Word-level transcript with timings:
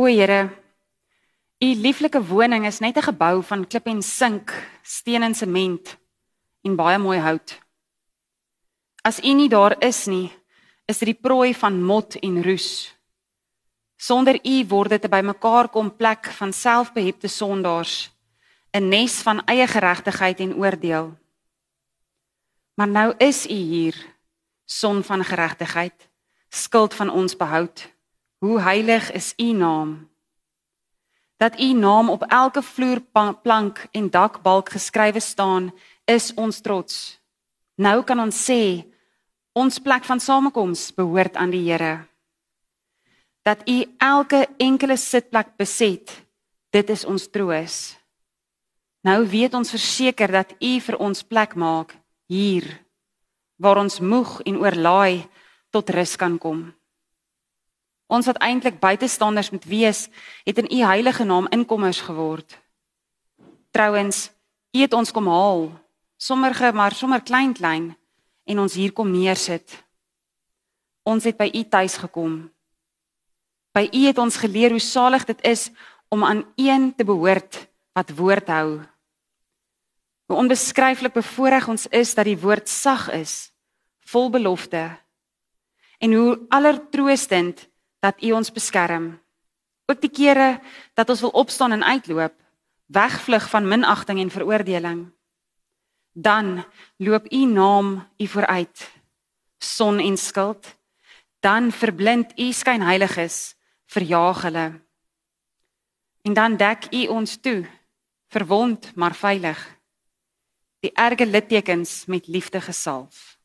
O 0.00 0.06
Here, 0.06 0.48
u 1.60 1.66
lieflike 1.74 2.22
woning 2.24 2.64
is 2.64 2.78
net 2.80 2.96
'n 2.96 3.02
gebou 3.02 3.42
van 3.42 3.66
klip 3.66 3.86
en 3.86 4.02
sink, 4.02 4.48
steen 4.82 5.22
en 5.22 5.34
sement 5.34 5.98
en 6.64 6.76
baie 6.76 6.98
mooi 6.98 7.18
hout. 7.18 7.60
As 9.04 9.20
u 9.20 9.32
nie 9.34 9.48
daar 9.48 9.76
is 9.84 10.06
nie, 10.06 10.32
is 10.88 10.98
dit 10.98 11.12
die 11.12 11.20
prooi 11.20 11.52
van 11.54 11.84
mot 11.84 12.16
en 12.16 12.42
roes. 12.42 12.96
Sonder 13.96 14.40
u 14.42 14.64
word 14.68 14.90
dit 14.90 15.04
'n 15.04 15.10
bymekaar 15.10 15.68
kom 15.68 15.96
plek 15.96 16.32
van 16.32 16.52
selfbehepte 16.52 17.28
sondaars, 17.28 18.10
'n 18.72 18.88
nes 18.88 19.22
van 19.22 19.44
eie 19.44 19.66
geregtigheid 19.66 20.40
en 20.40 20.54
oordeel. 20.54 21.18
Maar 22.74 22.88
nou 22.88 23.14
is 23.18 23.46
u 23.46 23.60
hier, 23.72 23.96
son 24.64 25.04
van 25.04 25.24
geregtigheid, 25.24 26.08
skild 26.48 26.94
van 26.94 27.10
ons 27.10 27.36
behoud. 27.36 27.99
Hoe 28.40 28.60
heilig 28.60 29.12
is 29.12 29.32
u 29.36 29.52
naam? 29.52 30.08
Dat 31.36 31.60
u 31.60 31.72
naam 31.72 32.10
op 32.10 32.22
elke 32.28 32.62
vloerplank 32.62 33.86
en 33.90 34.10
dakbalk 34.10 34.68
geskrywe 34.68 35.20
staan, 35.20 35.72
is 36.04 36.34
ons 36.34 36.60
trots. 36.60 37.20
Nou 37.76 38.02
kan 38.04 38.20
ons 38.20 38.44
sê 38.50 38.84
ons 39.52 39.78
plek 39.78 40.04
van 40.04 40.20
samekoms 40.20 40.90
behoort 40.94 41.36
aan 41.36 41.52
die 41.52 41.64
Here 41.68 42.10
dat 43.42 43.68
u 43.68 43.84
elke 43.98 44.48
enkele 44.56 44.96
sitplek 44.96 45.56
beset. 45.56 46.12
Dit 46.70 46.90
is 46.90 47.04
ons 47.04 47.28
troos. 47.30 47.96
Nou 49.00 49.24
weet 49.28 49.54
ons 49.54 49.72
verseker 49.72 50.30
dat 50.30 50.52
u 50.60 50.72
vir 50.80 50.98
ons 51.00 51.22
plek 51.24 51.56
maak 51.56 51.96
hier 52.30 52.68
waar 53.60 53.80
ons 53.80 53.98
moeg 54.00 54.38
en 54.48 54.60
oorlaai 54.60 55.26
tot 55.72 55.90
rus 55.90 56.16
kan 56.16 56.38
kom. 56.38 56.70
Ons 58.10 58.26
wat 58.26 58.40
eintlik 58.42 58.80
buitestanders 58.82 59.52
moet 59.54 59.64
wees, 59.70 60.08
het 60.44 60.58
in 60.58 60.66
u 60.66 60.82
heilige 60.82 61.24
naam 61.24 61.46
inkommers 61.54 62.00
geword. 62.02 62.58
Trouwens, 63.70 64.30
u 64.74 64.82
het 64.82 64.92
ons 64.92 65.14
kom 65.14 65.30
haal, 65.30 65.70
sommige 66.18 66.72
maar 66.74 66.94
sommer 66.94 67.22
klein 67.22 67.54
klein 67.54 67.92
en 68.44 68.58
ons 68.58 68.74
hier 68.74 68.92
kom 68.92 69.10
neersit. 69.10 69.84
Ons 71.06 71.24
het 71.24 71.38
by 71.38 71.50
u 71.54 71.62
tuis 71.70 71.96
gekom 72.02 72.50
By 73.70 73.86
U 73.92 74.00
het 74.06 74.18
ons 74.18 74.36
geleer 74.36 74.74
hoe 74.74 74.82
salig 74.82 75.24
dit 75.28 75.38
is 75.46 75.70
om 76.10 76.24
aan 76.26 76.42
een 76.58 76.90
te 76.94 77.04
behoort 77.06 77.68
wat 77.94 78.10
woord 78.18 78.48
hou. 78.50 78.80
Hoe 80.26 80.38
onbeskryflik 80.38 81.14
bevoorreg 81.14 81.68
ons 81.68 81.86
is 81.86 82.14
dat 82.14 82.26
die 82.26 82.38
woord 82.38 82.68
sag 82.68 83.10
is, 83.14 83.52
vol 84.10 84.30
belofte. 84.30 84.82
En 86.02 86.14
hoe 86.14 86.38
allertroostend 86.48 87.68
dat 88.00 88.22
U 88.22 88.32
ons 88.32 88.52
beskerm. 88.52 89.20
Ook 89.86 90.00
die 90.00 90.10
kere 90.10 90.60
dat 90.94 91.08
ons 91.08 91.20
wil 91.20 91.30
opstaan 91.30 91.72
en 91.72 91.84
uitloop, 91.84 92.34
wegvlug 92.86 93.48
van 93.48 93.68
minagting 93.68 94.20
en 94.20 94.30
veroordeling. 94.30 95.12
Dan 96.12 96.64
loop 96.96 97.32
U 97.32 97.44
naam 97.44 98.08
U 98.18 98.26
vooruit. 98.26 98.90
Son 99.58 99.98
en 99.98 100.16
skild. 100.16 100.76
Dan 101.40 101.72
verblind 101.72 102.38
U 102.38 102.52
skynheiliges 102.52 103.54
verjaag 103.86 104.42
hulle. 104.42 104.80
En 106.22 106.32
dan 106.32 106.56
dek 106.56 106.92
U 106.94 107.06
ons 107.06 107.36
toe, 107.40 107.66
verwond 108.28 108.94
maar 108.94 109.14
veilig. 109.14 109.78
Die 110.80 110.92
erge 110.92 111.26
littekens 111.26 112.04
met 112.06 112.26
liefde 112.26 112.60
gesalf. 112.60 113.38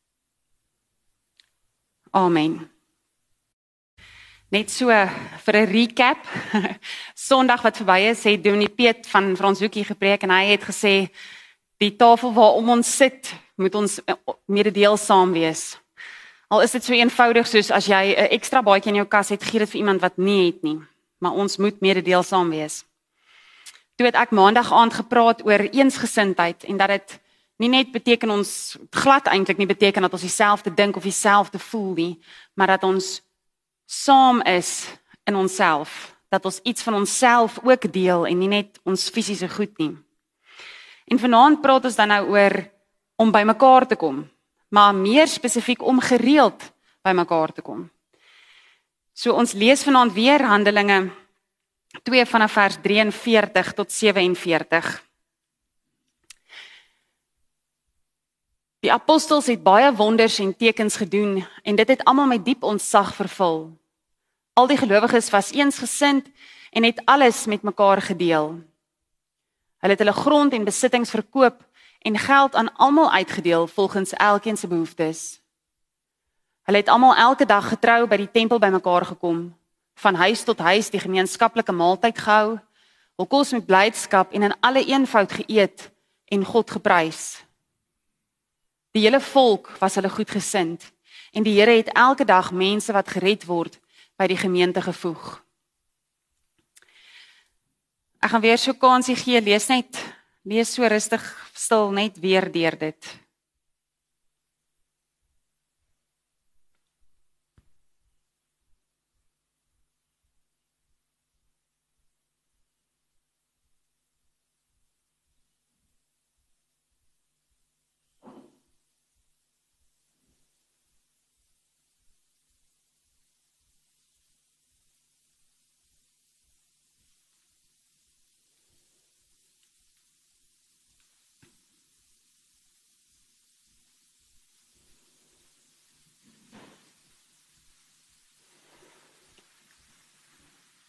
Amen. 2.10 2.75
Net 4.48 4.70
so 4.70 4.86
vir 4.86 5.56
'n 5.56 5.66
recap. 5.66 6.22
Sondag 7.28 7.62
wat 7.62 7.76
verby 7.82 8.06
is, 8.06 8.22
het 8.22 8.44
Dominee 8.44 8.68
Piet 8.68 9.06
van 9.10 9.34
Franshoekie 9.36 9.84
gepreek 9.84 10.22
en 10.22 10.30
hy 10.30 10.54
het 10.54 10.62
gesê 10.62 11.10
die 11.82 11.96
tafel 11.96 12.32
waar 12.32 12.54
om 12.54 12.70
ons 12.70 12.86
sit, 12.96 13.34
moet 13.56 13.74
ons 13.74 13.98
eh, 14.06 14.14
mededeelsaam 14.46 15.32
wees. 15.32 15.80
Al 16.46 16.62
is 16.62 16.70
dit 16.70 16.84
so 16.84 16.94
eenvoudig 16.94 17.46
soos 17.46 17.72
as 17.74 17.90
jy 17.90 18.14
'n 18.14 18.30
ekstra 18.38 18.62
baadjie 18.62 18.94
in 18.94 19.02
jou 19.02 19.08
kas 19.10 19.34
het, 19.34 19.42
gee 19.42 19.58
dit 19.58 19.70
vir 19.70 19.80
iemand 19.80 20.00
wat 20.00 20.16
nie 20.16 20.46
het 20.46 20.62
nie. 20.62 20.78
Maar 21.18 21.32
ons 21.32 21.56
moet 21.58 21.80
mededeelsaam 21.80 22.50
wees. 22.50 22.84
Toe 23.96 24.06
het 24.06 24.14
ek 24.14 24.30
maandag 24.30 24.72
aand 24.72 24.94
gepraat 24.94 25.42
oor 25.42 25.66
eensgesindheid 25.74 26.64
en 26.64 26.76
dat 26.76 26.88
dit 26.88 27.20
nie 27.58 27.68
net 27.68 27.90
beteken 27.90 28.30
ons 28.30 28.78
glad 28.90 29.26
eintlik 29.26 29.58
nie 29.58 29.66
beteken 29.66 30.02
dat 30.02 30.12
ons 30.12 30.22
dieselfde 30.22 30.70
dink 30.74 30.96
of 30.96 31.02
dieselfde 31.02 31.58
voel 31.58 31.94
nie, 31.94 32.22
maar 32.54 32.66
dat 32.66 32.84
ons 32.84 33.25
saam 33.86 34.42
is 34.42 34.86
in 35.24 35.36
onsself, 35.36 36.14
dat 36.28 36.44
ons 36.44 36.60
iets 36.62 36.82
van 36.82 36.94
onsself 36.94 37.58
ook 37.62 37.92
deel 37.92 38.26
en 38.26 38.38
nie 38.38 38.50
net 38.50 38.80
ons 38.84 39.08
fisiese 39.10 39.48
goed 39.48 39.78
nie. 39.78 39.94
En 41.06 41.18
vanaand 41.18 41.60
praat 41.62 41.84
ons 41.86 41.96
dan 41.96 42.10
nou 42.10 42.22
oor 42.34 42.58
om 43.16 43.30
by 43.32 43.44
mekaar 43.46 43.86
te 43.86 43.96
kom, 43.96 44.24
maar 44.68 44.94
meer 44.94 45.28
spesifiek 45.30 45.82
om 45.82 46.00
gereeld 46.02 46.72
bymekaar 47.06 47.52
te 47.54 47.62
kom. 47.62 47.86
So 49.14 49.32
ons 49.32 49.54
lees 49.54 49.84
vanaand 49.86 50.12
weer 50.12 50.42
Handelinge 50.44 51.06
2 52.02 52.26
vanaf 52.26 52.52
vers 52.52 52.76
43 52.82 53.72
tot 53.72 53.92
47. 53.92 55.05
Die 58.86 58.92
apostels 58.94 59.48
het 59.50 59.64
baie 59.66 59.88
wonders 59.98 60.38
en 60.38 60.52
tekens 60.54 60.96
gedoen 60.96 61.40
en 61.62 61.74
dit 61.74 61.88
het 61.88 62.04
almal 62.06 62.26
met 62.30 62.44
diep 62.44 62.62
ontzag 62.62 63.14
vervul. 63.14 63.72
Al 64.54 64.66
die 64.70 64.76
gelowiges 64.78 65.30
was 65.34 65.50
eensgesind 65.50 66.28
en 66.70 66.84
het 66.86 67.00
alles 67.04 67.46
met 67.50 67.62
mekaar 67.66 67.98
gedeel. 68.00 68.60
Hulle 69.82 69.92
het 69.92 69.98
hulle 69.98 70.12
grond 70.14 70.52
en 70.52 70.64
besittings 70.64 71.10
verkoop 71.10 71.64
en 71.98 72.18
geld 72.18 72.54
aan 72.54 72.70
almal 72.76 73.10
uitgedeel 73.10 73.66
volgens 73.66 74.12
elkeen 74.12 74.56
se 74.56 74.68
behoeftes. 74.68 75.40
Hulle 76.62 76.78
het 76.78 76.88
almal 76.88 77.16
elke 77.16 77.46
dag 77.46 77.68
getrou 77.68 78.06
by 78.06 78.20
die 78.22 78.30
tempel 78.30 78.62
bymekaar 78.62 79.04
gekom, 79.04 79.56
van 79.94 80.14
huis 80.14 80.44
tot 80.46 80.62
huis 80.62 80.92
die 80.94 81.02
gemeenskaplike 81.02 81.72
maaltyd 81.72 82.18
gehou, 82.18 82.54
hul 83.16 83.26
kos 83.26 83.50
met 83.50 83.66
blydskap 83.66 84.30
en 84.30 84.46
in 84.46 84.56
alle 84.60 84.84
eenvoud 84.86 85.32
geëet 85.32 85.90
en 86.30 86.44
God 86.44 86.70
geprys. 86.70 87.45
Die 88.96 89.02
hele 89.04 89.20
volk 89.20 89.74
was 89.76 89.98
hulle 89.98 90.08
goedgesind 90.08 90.84
en 91.36 91.44
die 91.44 91.58
Here 91.58 91.74
het 91.76 91.90
elke 91.92 92.24
dag 92.24 92.48
mense 92.52 92.94
wat 92.96 93.10
gered 93.12 93.42
word 93.44 93.76
by 94.16 94.24
die 94.30 94.38
gemeente 94.40 94.80
gevoeg. 94.80 95.42
Ek 98.24 98.32
gaan 98.32 98.40
weer 98.40 98.56
so 98.56 98.72
kansie 98.72 99.18
gee, 99.20 99.42
lees 99.44 99.68
net 99.68 100.00
lees 100.48 100.72
so 100.72 100.88
rustig 100.88 101.20
stil 101.52 101.90
net 101.92 102.16
weer 102.22 102.48
deur 102.52 102.78
dit. 102.78 103.12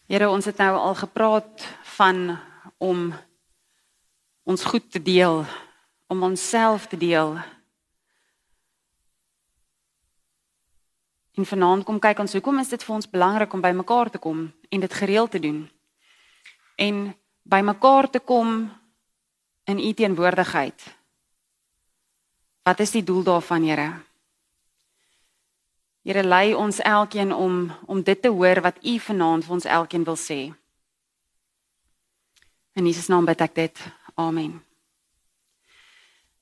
Here, 0.08 0.24
ons 0.32 0.46
het 0.48 0.56
nou 0.56 0.72
al 0.72 0.94
gepraat 0.96 1.64
van 1.98 2.38
om 2.80 3.10
ons 4.48 4.64
goed 4.64 4.86
te 4.88 5.02
deel, 5.04 5.42
om 6.08 6.22
onsself 6.22 6.86
te 6.88 6.96
deel. 6.96 7.36
En 11.36 11.44
vanaand 11.44 11.84
kom 11.84 12.00
kyk 12.00 12.24
ons 12.24 12.38
hoekom 12.38 12.62
is 12.64 12.72
dit 12.72 12.88
vir 12.88 12.94
ons 12.96 13.10
belangrik 13.10 13.52
om 13.52 13.60
by 13.60 13.74
mekaar 13.76 14.08
te 14.08 14.22
kom 14.24 14.46
en 14.48 14.86
dit 14.86 14.98
gereeld 15.02 15.36
te 15.36 15.44
doen. 15.44 15.60
En 16.80 17.04
by 17.44 17.60
mekaar 17.60 18.08
te 18.08 18.24
kom 18.24 18.64
in 19.68 19.78
u 19.78 19.92
teenwoordigheid. 19.92 20.88
Wat 22.64 22.80
is 22.80 22.96
die 22.96 23.04
doel 23.04 23.28
daarvan, 23.28 23.68
Here? 23.68 23.92
Here 26.08 26.22
lei 26.24 26.54
ons 26.56 26.78
elkeen 26.80 27.34
om 27.36 27.66
om 27.86 27.98
dit 28.02 28.22
te 28.22 28.30
hoor 28.32 28.62
wat 28.64 28.78
U 28.80 28.94
vanaand 28.98 29.44
vir 29.44 29.52
ons 29.52 29.66
elkeen 29.68 30.06
wil 30.08 30.16
sê. 30.16 30.38
In 32.72 32.88
Jesus 32.88 33.10
naam 33.12 33.28
bid 33.28 33.44
ek 33.44 33.52
dit. 33.58 33.82
Amen. 34.16 34.54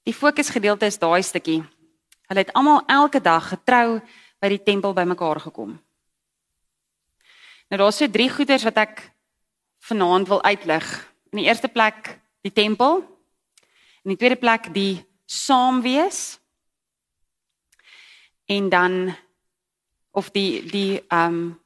Die 0.07 0.15
fokusgedeelte 0.15 0.87
is 0.87 1.01
daai 1.03 1.19
stukkie. 1.27 1.65
Hulle 2.31 2.45
het 2.45 2.55
almal 2.55 2.85
elke 2.87 3.19
dag 3.19 3.51
getrou 3.57 3.99
by 4.39 4.53
die 4.55 4.63
tempel 4.63 4.95
bymekaar 4.95 5.43
gekom. 5.49 5.75
Nou 7.67 7.83
daar's 7.83 7.99
so 7.99 8.07
drie 8.07 8.31
goeders 8.31 8.69
wat 8.71 8.79
ek 8.87 9.03
vanaand 9.91 10.31
wil 10.31 10.47
uitlig. 10.47 10.87
In 11.35 11.43
die 11.43 11.51
eerste 11.51 11.67
plek 11.67 12.15
die 12.47 12.55
tempel. 12.55 13.03
In 14.07 14.15
die 14.15 14.21
tweede 14.23 14.39
plek 14.39 14.71
die 14.71 15.03
saam 15.27 15.83
wees. 15.83 16.37
En 18.47 18.71
dan 18.71 19.17
of 20.17 20.33
die 20.33 20.65
die 20.71 21.01
ehm 21.07 21.35
um, 21.35 21.61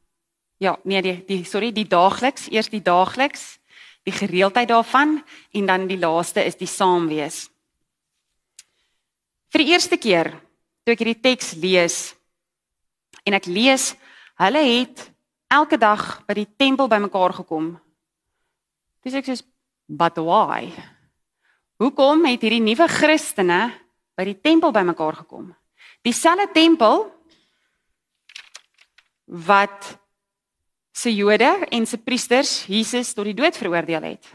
ja, 0.60 0.74
nee 0.84 1.00
die 1.02 1.16
die 1.24 1.44
sorry, 1.48 1.70
die 1.72 1.88
daagliks, 1.88 2.50
eers 2.52 2.68
die 2.68 2.82
daagliks, 2.84 3.58
die 4.04 4.12
gereeldheid 4.12 4.68
daarvan 4.68 5.20
en 5.56 5.66
dan 5.66 5.86
die 5.88 5.98
laaste 5.98 6.44
is 6.44 6.58
die 6.58 6.68
saam 6.68 7.08
wees. 7.08 7.46
Vir 9.50 9.64
die 9.64 9.72
eerste 9.72 9.96
keer 9.96 10.34
toe 10.84 10.94
ek 10.94 11.02
hierdie 11.02 11.22
teks 11.22 11.54
lees 11.62 11.98
en 13.24 13.36
ek 13.38 13.48
lees 13.48 13.92
hulle 14.40 14.62
het 14.64 15.06
elke 15.50 15.78
dag 15.80 16.20
by 16.28 16.36
die 16.38 16.48
tempel 16.60 16.90
bymekaar 16.90 17.34
gekom. 17.40 17.72
Dis 19.04 19.16
ek 19.16 19.28
sê 19.28 19.38
but 19.88 20.20
why? 20.20 20.70
Hoekom 21.80 22.26
het 22.28 22.44
hierdie 22.44 22.62
nuwe 22.62 22.88
Christene 22.92 23.62
by 24.18 24.28
die 24.28 24.36
tempel 24.36 24.72
bymekaar 24.76 25.22
gekom? 25.24 25.48
Dieselfde 26.04 26.50
tempel 26.52 27.08
wat 29.30 29.98
se 30.92 31.14
Jode 31.14 31.66
en 31.70 31.86
se 31.86 31.98
priesters 31.98 32.64
Jesus 32.66 33.12
tot 33.14 33.24
die 33.24 33.34
dood 33.34 33.56
veroordeel 33.56 34.02
het. 34.02 34.26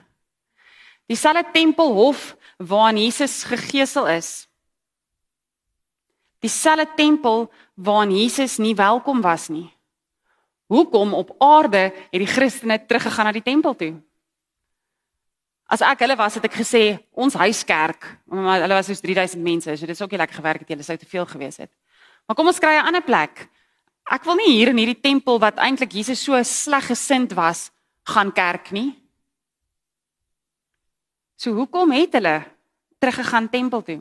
Dieselfde 1.12 1.51
tempelhof 1.51 2.36
waarin 2.57 3.03
Jesus 3.03 3.44
gegeesel 3.44 4.07
is 4.07 4.47
dieselfde 6.45 6.86
tempel 6.95 7.47
waarin 7.74 8.13
Jesus 8.13 8.57
nie 8.62 8.75
welkom 8.75 9.21
was 9.21 9.50
nie. 9.50 9.68
Hoekom 10.69 11.13
op 11.13 11.36
aarde 11.41 11.89
het 11.94 12.21
die 12.21 12.30
Christene 12.30 12.77
teruggegaan 12.86 13.30
na 13.30 13.33
die 13.36 13.45
tempel 13.45 13.75
toe? 13.77 13.94
As 15.65 15.81
ek 15.81 16.03
hulle 16.06 16.18
was, 16.18 16.38
het 16.38 16.45
ek 16.45 16.59
gesê 16.59 16.83
ons 17.18 17.38
huiskerk, 17.41 18.06
maar 18.30 18.62
hulle 18.62 18.77
was 18.77 18.89
soos 18.89 19.01
3000 19.01 19.41
mense, 19.41 19.74
so 19.74 19.89
dit 19.89 19.98
is 19.98 20.01
ook 20.01 20.13
nie 20.13 20.21
lekker 20.21 20.38
gewerk 20.41 20.62
het 20.62 20.74
jy, 20.74 20.86
sou 20.86 20.98
te 21.01 21.09
veel 21.09 21.25
gewees 21.30 21.57
het. 21.63 21.71
Maar 22.25 22.38
kom 22.38 22.50
ons 22.50 22.62
kry 22.62 22.77
'n 22.77 22.86
ander 22.86 23.01
plek. 23.01 23.48
Ek 24.05 24.25
wil 24.27 24.37
nie 24.37 24.51
hier 24.53 24.69
in 24.69 24.77
hierdie 24.77 25.01
tempel 25.01 25.39
wat 25.41 25.57
eintlik 25.61 25.95
Jesus 25.97 26.21
so 26.21 26.37
sleg 26.45 26.91
gesind 26.91 27.33
was, 27.37 27.71
gaan 28.05 28.31
kerk 28.33 28.69
nie. 28.75 28.93
So 31.35 31.55
hoekom 31.57 31.91
het 31.95 32.13
hulle 32.15 32.43
teruggegaan 33.01 33.49
tempel 33.49 33.81
toe? 33.83 33.99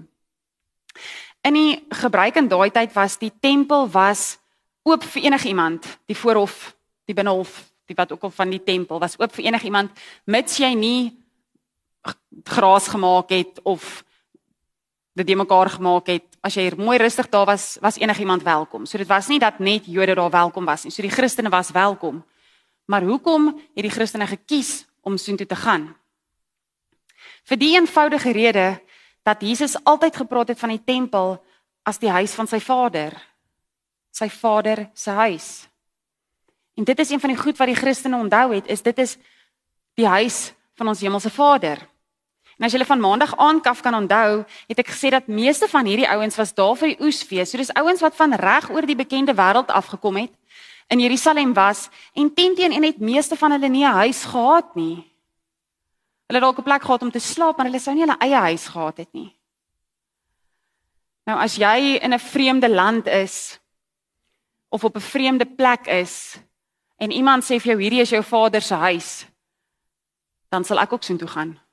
In 1.45 1.57
die 1.57 1.81
gebruik 1.93 2.37
in 2.41 2.49
daai 2.49 2.71
tyd 2.73 2.93
was 2.95 3.17
die 3.21 3.33
tempel 3.33 3.89
was 3.91 4.37
oop 4.85 5.05
vir 5.15 5.31
enigiemand, 5.31 5.89
die 6.07 6.17
voorhof, 6.17 6.75
die 7.09 7.17
binnehof, 7.17 7.57
die 7.89 7.97
wat 7.97 8.13
ook 8.13 8.29
al 8.29 8.33
van 8.33 8.53
die 8.53 8.63
tempel 8.63 9.01
was 9.01 9.17
oop 9.21 9.33
vir 9.37 9.49
enigiemand 9.51 9.93
mits 10.31 10.59
jy 10.61 10.73
nie 10.77 11.13
gras 12.45 12.89
gemaak 12.93 13.33
het 13.33 13.61
of 13.65 14.05
dit 15.15 15.27
die 15.27 15.37
mekaar 15.39 15.71
gemaak 15.71 16.09
het. 16.11 16.27
As 16.45 16.57
jy 16.59 16.69
mooi 16.77 16.99
rustig 16.99 17.29
daar 17.31 17.47
was, 17.47 17.77
was 17.81 17.99
enigiemand 18.03 18.43
welkom. 18.43 18.87
So 18.87 18.99
dit 18.99 19.09
was 19.09 19.29
nie 19.31 19.39
dat 19.39 19.61
net 19.63 19.87
Jode 19.87 20.15
daar 20.15 20.31
welkom 20.31 20.67
was 20.67 20.85
nie. 20.85 20.93
So 20.93 21.03
die 21.03 21.13
Christene 21.13 21.51
was 21.51 21.71
welkom. 21.71 22.25
Maar 22.91 23.03
hoekom 23.03 23.53
het 23.75 23.85
die 23.87 23.93
Christene 23.93 24.27
gekies 24.27 24.85
om 25.03 25.17
soontoe 25.19 25.47
te 25.47 25.57
gaan? 25.57 25.95
Vir 27.45 27.61
die 27.61 27.75
eenvoudige 27.77 28.33
rede 28.33 28.81
dat 29.25 29.41
Jesus 29.41 29.77
altyd 29.85 30.17
gepraat 30.17 30.49
het 30.53 30.59
van 30.59 30.75
die 30.75 30.83
tempel 30.85 31.39
as 31.85 32.01
die 32.01 32.11
huis 32.11 32.35
van 32.35 32.49
sy 32.49 32.61
Vader. 32.61 33.15
Sy 34.13 34.29
Vader 34.29 34.89
se 34.95 35.11
huis. 35.11 35.49
En 36.75 36.85
dit 36.85 36.99
is 36.99 37.11
een 37.11 37.21
van 37.21 37.31
die 37.31 37.39
goed 37.39 37.59
wat 37.59 37.71
die 37.71 37.79
Christene 37.79 38.19
onthou 38.19 38.51
het, 38.55 38.67
is 38.67 38.83
dit 38.83 38.99
is 38.99 39.17
die 39.95 40.09
huis 40.09 40.53
van 40.75 40.91
ons 40.91 41.01
hemelse 41.01 41.31
Vader. 41.31 41.79
En 42.59 42.65
as 42.65 42.73
julle 42.73 42.85
van 42.85 43.01
Maandag 43.01 43.37
aan 43.37 43.61
kaf 43.61 43.83
kan 43.83 43.95
onthou, 43.95 44.45
het 44.69 44.79
ek 44.79 44.89
gesê 44.89 45.11
dat 45.11 45.27
meeste 45.27 45.69
van 45.69 45.87
hierdie 45.87 46.09
ouens 46.09 46.37
was 46.37 46.55
daar 46.55 46.77
vir 46.77 46.89
die 46.95 47.01
oesfees. 47.03 47.51
So 47.51 47.59
dis 47.59 47.75
ouens 47.75 48.01
wat 48.01 48.15
van 48.17 48.35
reg 48.35 48.71
oor 48.71 48.87
die 48.87 48.97
bekende 48.97 49.35
wêreld 49.35 49.71
afgekom 49.75 50.17
het 50.17 50.33
in 50.87 51.01
Jerusalem 51.01 51.53
was 51.55 51.89
en 52.13 52.35
teen 52.35 52.73
en 52.73 52.83
het 52.83 52.99
meeste 52.99 53.37
van 53.37 53.51
hulle 53.51 53.69
nie 53.69 53.85
'n 53.85 53.93
huis 53.93 54.25
gehad 54.25 54.75
nie. 54.75 55.13
Hulle 56.27 56.39
het 56.39 56.43
dalk 56.43 56.59
'n 56.59 56.63
plek 56.63 56.83
gehad 56.83 57.03
om 57.03 57.11
te 57.11 57.19
slaap, 57.19 57.57
maar 57.57 57.67
hulle 57.67 57.79
sou 57.79 57.95
nie 57.95 58.05
hulle 58.05 58.19
eie 58.19 58.37
huis 58.37 58.67
gehad 58.67 58.97
het 58.97 59.13
nie. 59.13 59.37
Nou 61.25 61.39
as 61.39 61.57
jy 61.57 61.99
in 62.03 62.13
'n 62.13 62.19
vreemde 62.19 62.69
land 62.69 63.07
is 63.07 63.61
of 64.69 64.85
op 64.85 64.97
'n 64.97 65.01
vreemde 65.01 65.47
plek 65.47 65.87
is 65.87 66.39
en 66.97 67.11
iemand 67.11 67.45
sê 67.45 67.61
vir 67.61 67.73
jou 67.73 67.81
hierdie 67.81 68.01
is 68.01 68.11
jou 68.11 68.23
vader 68.23 68.63
se 68.63 68.75
huis, 68.75 69.27
dan 70.49 70.65
sal 70.65 70.79
ek 70.79 70.93
ook 70.93 71.03
soontoe 71.03 71.29
gaan. 71.29 71.64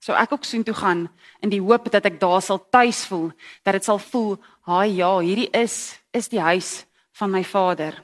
So 0.00 0.12
ek 0.12 0.32
ook 0.32 0.44
soontoe 0.44 0.74
gaan 0.74 1.08
in 1.40 1.50
die 1.52 1.60
hoop 1.60 1.90
dat 1.92 2.04
ek 2.04 2.20
daar 2.20 2.42
sal 2.42 2.68
tuis 2.70 3.04
voel, 3.06 3.30
dat 3.62 3.72
dit 3.72 3.84
sal 3.84 3.98
voel, 3.98 4.38
"Haai 4.60 4.96
ja, 4.96 5.18
hierdie 5.18 5.50
is 5.52 6.00
is 6.12 6.28
die 6.28 6.40
huis 6.40 6.86
van 7.12 7.30
my 7.30 7.44
vader." 7.44 8.02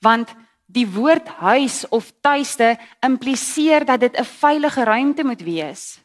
Want 0.00 0.34
Die 0.72 0.86
woord 0.88 1.28
huis 1.42 1.82
of 1.92 2.12
tuiste 2.24 2.78
impliseer 3.04 3.84
dat 3.84 4.00
dit 4.00 4.16
'n 4.16 4.24
veilige 4.24 4.84
ruimte 4.84 5.24
moet 5.24 5.42
wees. 5.42 6.00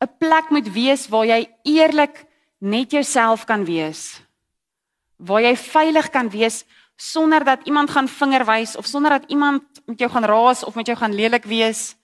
'n 0.00 0.10
Plek 0.18 0.50
moet 0.50 0.72
wees 0.72 1.08
waar 1.08 1.26
jy 1.26 1.48
eerlik 1.62 2.26
net 2.58 2.90
jouself 2.90 3.44
kan 3.44 3.64
wees. 3.64 4.20
Waar 5.16 5.42
jy 5.42 5.56
veilig 5.56 6.10
kan 6.10 6.30
wees 6.30 6.64
sonder 6.96 7.44
dat 7.44 7.60
iemand 7.64 7.90
gaan 7.90 8.08
vinger 8.08 8.44
wys 8.44 8.76
of 8.76 8.86
sonder 8.86 9.10
dat 9.10 9.30
iemand 9.30 9.62
met 9.86 9.98
jou 9.98 10.10
gaan 10.10 10.24
raas 10.24 10.64
of 10.64 10.74
met 10.74 10.86
jou 10.86 10.98
gaan 10.98 11.14
lelik 11.14 11.44
wees. 11.44 11.96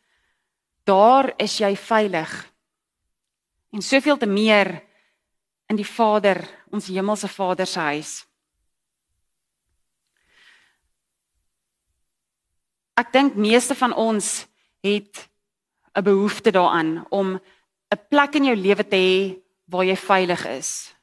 Daar 0.88 1.34
is 1.36 1.58
jy 1.60 1.74
veilig. 1.76 2.32
En 3.76 3.84
soveel 3.84 4.16
te 4.16 4.26
meer 4.26 4.72
in 5.68 5.76
die 5.76 5.86
Vader, 5.86 6.40
ons 6.72 6.88
hemelse 6.88 7.28
Vader 7.28 7.68
se 7.68 7.80
huis. 7.92 8.14
ek 12.98 13.12
dink 13.14 13.38
meeste 13.38 13.76
van 13.78 13.94
ons 13.94 14.46
het 14.82 15.28
'n 15.94 16.02
behoefte 16.02 16.50
daaraan 16.50 17.06
om 17.10 17.38
'n 17.94 18.00
plek 18.10 18.34
in 18.34 18.44
jou 18.44 18.56
lewe 18.56 18.84
te 18.88 18.96
hê 18.96 19.38
waar 19.70 19.84
jy 19.84 19.96
veilig 19.96 20.46
is. 20.46 20.94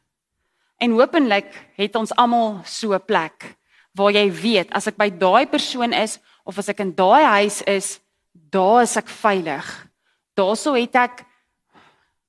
En 0.78 0.92
hopelik 0.92 1.50
het 1.76 1.96
ons 1.96 2.16
almal 2.16 2.62
so 2.66 2.94
'n 2.94 3.06
plek 3.06 3.56
waar 3.94 4.12
jy 4.12 4.32
weet 4.32 4.72
as 4.72 4.88
ek 4.88 4.98
by 4.98 5.10
daai 5.10 5.48
persoon 5.48 5.94
is 5.94 6.20
of 6.44 6.58
as 6.58 6.70
ek 6.70 6.80
in 6.80 6.96
daai 6.96 7.24
huis 7.24 7.62
is, 7.62 8.00
daar 8.36 8.84
is 8.84 8.96
ek 9.00 9.08
veilig. 9.10 9.68
Daarso 10.36 10.76
het 10.76 10.96
ek 11.00 11.24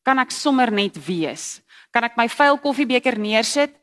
kan 0.06 0.18
ek 0.22 0.30
sommer 0.30 0.70
net 0.70 0.94
wees. 1.06 1.60
Kan 1.90 2.06
ek 2.06 2.16
my 2.18 2.28
vuil 2.30 2.58
koffiebeker 2.62 3.18
neersit 3.18 3.74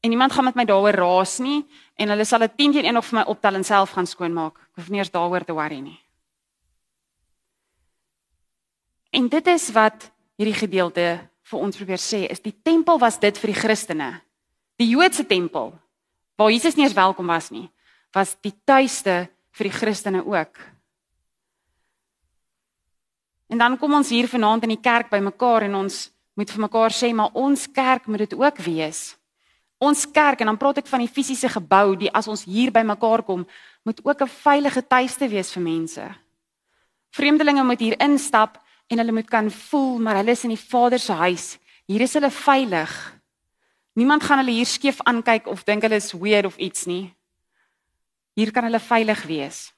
en 0.00 0.12
niemand 0.12 0.32
gaan 0.32 0.48
met 0.48 0.58
my 0.58 0.66
daaroor 0.68 0.96
raas 0.96 1.38
nie 1.40 1.62
en 1.96 2.12
hulle 2.12 2.26
sal 2.28 2.44
dit 2.44 2.56
10 2.60 2.76
teen 2.76 2.88
1 2.92 2.96
nog 2.96 3.06
vir 3.08 3.20
my 3.20 3.24
optel 3.32 3.56
en 3.56 3.64
self 3.64 3.96
gaan 3.96 4.08
skoonmaak. 4.08 4.56
Ek 4.56 4.80
hoef 4.80 4.92
nie 4.92 5.00
eers 5.00 5.12
daaroor 5.12 5.44
te 5.44 5.56
worry 5.56 5.80
nie. 5.80 5.98
En 9.10 9.26
dit 9.28 9.46
is 9.50 9.70
wat 9.74 10.10
hierdie 10.38 10.56
gedeelte 10.56 11.06
vir 11.50 11.58
ons 11.58 11.76
probeer 11.76 11.98
sê, 11.98 12.24
is 12.30 12.42
die 12.44 12.54
tempel 12.54 13.00
was 13.02 13.18
dit 13.18 13.36
vir 13.42 13.50
die 13.50 13.58
Christene. 13.58 14.10
Die 14.78 14.92
Joodse 14.92 15.26
tempel 15.26 15.72
waar 16.40 16.52
Jesus 16.54 16.76
nie 16.76 16.86
eens 16.86 16.96
welkom 16.96 17.28
was 17.28 17.50
nie, 17.52 17.66
was 18.16 18.32
die 18.40 18.54
tuiste 18.64 19.26
vir 19.58 19.68
die 19.68 19.74
Christene 19.74 20.22
ook. 20.24 20.56
En 23.50 23.58
dan 23.58 23.74
kom 23.78 23.94
ons 23.98 24.08
hier 24.14 24.28
vanaand 24.30 24.62
in 24.62 24.76
die 24.76 24.82
kerk 24.82 25.08
bymekaar 25.10 25.64
en 25.66 25.74
ons 25.82 26.04
moet 26.38 26.50
vir 26.54 26.62
mekaar 26.62 26.94
sê 26.94 27.08
maar 27.10 27.34
ons 27.34 27.66
kerk 27.74 28.06
moet 28.06 28.22
dit 28.22 28.36
ook 28.38 28.60
wees. 28.62 29.00
Ons 29.82 30.04
kerk 30.06 30.44
en 30.44 30.52
dan 30.52 30.58
praat 30.60 30.78
ek 30.78 30.90
van 30.90 31.02
die 31.02 31.10
fisiese 31.10 31.48
gebou, 31.50 31.96
die 31.98 32.12
as 32.14 32.28
ons 32.30 32.44
hier 32.46 32.70
by 32.70 32.84
mekaar 32.86 33.24
kom, 33.26 33.42
moet 33.82 33.98
ook 34.06 34.22
'n 34.22 34.28
veilige 34.28 34.82
tuiste 34.86 35.26
wees 35.28 35.50
vir 35.52 35.62
mense. 35.62 36.04
Vreemdelinge 37.10 37.64
moet 37.64 37.80
hier 37.80 37.98
instap 37.98 38.60
en 38.88 38.98
hulle 38.98 39.12
moet 39.12 39.30
kan 39.30 39.50
voel 39.50 39.98
maar 39.98 40.16
hulle 40.16 40.30
is 40.30 40.44
in 40.44 40.54
die 40.54 40.66
Vader 40.70 40.98
se 40.98 41.12
huis. 41.12 41.58
Hier 41.86 42.00
is 42.00 42.14
hulle 42.14 42.30
veilig. 42.30 43.20
Niemand 43.94 44.22
gaan 44.22 44.38
hulle 44.38 44.54
hier 44.54 44.66
skeef 44.66 45.00
aankyk 45.02 45.46
of 45.46 45.64
dink 45.64 45.82
hulle 45.82 45.96
is 45.96 46.12
weird 46.12 46.46
of 46.46 46.56
iets 46.56 46.86
nie. 46.86 47.14
Hier 48.34 48.52
kan 48.52 48.64
hulle 48.64 48.78
veilig 48.78 49.22
wees. 49.26 49.72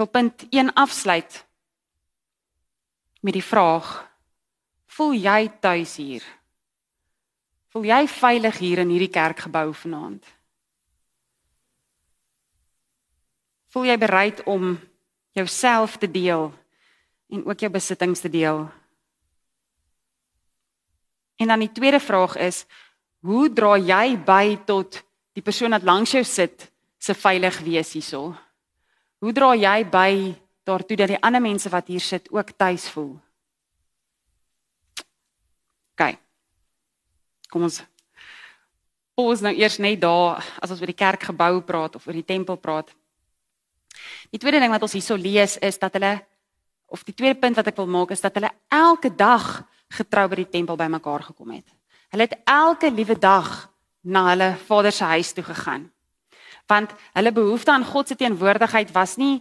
Ek 0.00 0.08
punt 0.08 0.46
1 0.48 0.72
afsluit 0.80 1.46
met 3.20 3.36
die 3.36 3.44
vraag: 3.44 3.88
Voel 4.96 5.12
jy 5.12 5.50
tuis 5.60 5.96
hier? 6.00 6.24
Voel 7.68 7.84
jy 7.84 8.06
veilig 8.08 8.56
hier 8.64 8.80
in 8.80 8.88
hierdie 8.88 9.12
kerkgebou 9.12 9.74
vanaand? 9.76 10.24
Voel 13.70 13.92
jy 13.92 13.98
bereid 14.00 14.42
om 14.48 14.72
jouself 15.36 16.00
te 16.00 16.08
deel 16.10 16.48
en 17.28 17.44
ook 17.44 17.60
jou 17.60 17.70
besittings 17.70 18.24
te 18.24 18.32
deel? 18.32 18.64
En 21.36 21.52
dan 21.52 21.60
die 21.60 21.72
tweede 21.76 22.00
vraag 22.00 22.40
is: 22.40 22.64
Hoe 23.20 23.52
dra 23.52 23.76
jy 23.76 24.16
by 24.16 24.56
tot 24.64 25.04
die 25.36 25.44
persoon 25.44 25.76
wat 25.76 25.84
langs 25.84 26.16
jou 26.16 26.24
sit 26.24 26.70
se 26.96 27.14
veilig 27.14 27.60
wees 27.68 27.92
hierso? 27.92 28.32
Hoe 29.20 29.32
dra 29.36 29.52
jy 29.54 29.84
by 29.84 30.12
daartoe 30.64 30.96
dat 30.96 31.12
die 31.12 31.20
ander 31.20 31.42
mense 31.44 31.68
wat 31.68 31.90
hier 31.92 32.00
sit 32.00 32.30
ook 32.32 32.54
tuis 32.56 32.88
voel? 32.88 33.12
OK. 35.92 36.04
Kom 37.52 37.66
ons 37.68 37.82
pause 39.20 39.44
nou 39.44 39.52
eers 39.52 39.76
net 39.82 40.00
daar 40.00 40.40
as 40.62 40.72
ons 40.72 40.80
oor 40.80 40.88
die 40.88 40.96
kerkgebou 40.96 41.60
praat 41.68 41.98
of 41.98 42.06
oor 42.06 42.16
die 42.16 42.24
tempel 42.24 42.56
praat. 42.56 42.88
Die 44.32 44.40
tweede 44.40 44.62
ding 44.62 44.72
wat 44.72 44.86
ons 44.86 44.96
hierso 44.96 45.18
lees 45.20 45.58
is 45.60 45.76
dat 45.82 45.98
hulle 45.98 46.14
of 46.90 47.04
die 47.04 47.14
tweede 47.14 47.38
punt 47.38 47.58
wat 47.60 47.68
ek 47.70 47.76
wil 47.78 47.90
maak 47.90 48.14
is 48.14 48.24
dat 48.24 48.38
hulle 48.38 48.50
elke 48.72 49.12
dag 49.12 49.60
getrou 49.98 50.26
by 50.30 50.40
die 50.40 50.50
tempel 50.56 50.78
bymekaar 50.80 51.28
gekom 51.28 51.52
het. 51.52 51.66
Hulle 52.10 52.26
het 52.26 52.40
elke 52.48 52.90
liewe 52.90 53.18
dag 53.18 53.68
na 54.00 54.30
hulle 54.30 54.54
vader 54.66 54.94
se 54.94 55.04
huis 55.04 55.34
toe 55.36 55.44
gegaan. 55.44 55.90
Want 56.70 56.92
hulle 57.18 57.32
behoefte 57.34 57.72
aan 57.74 57.84
God 57.84 58.08
se 58.08 58.16
teenwoordigheid 58.16 58.92
was 58.94 59.16
nie 59.18 59.40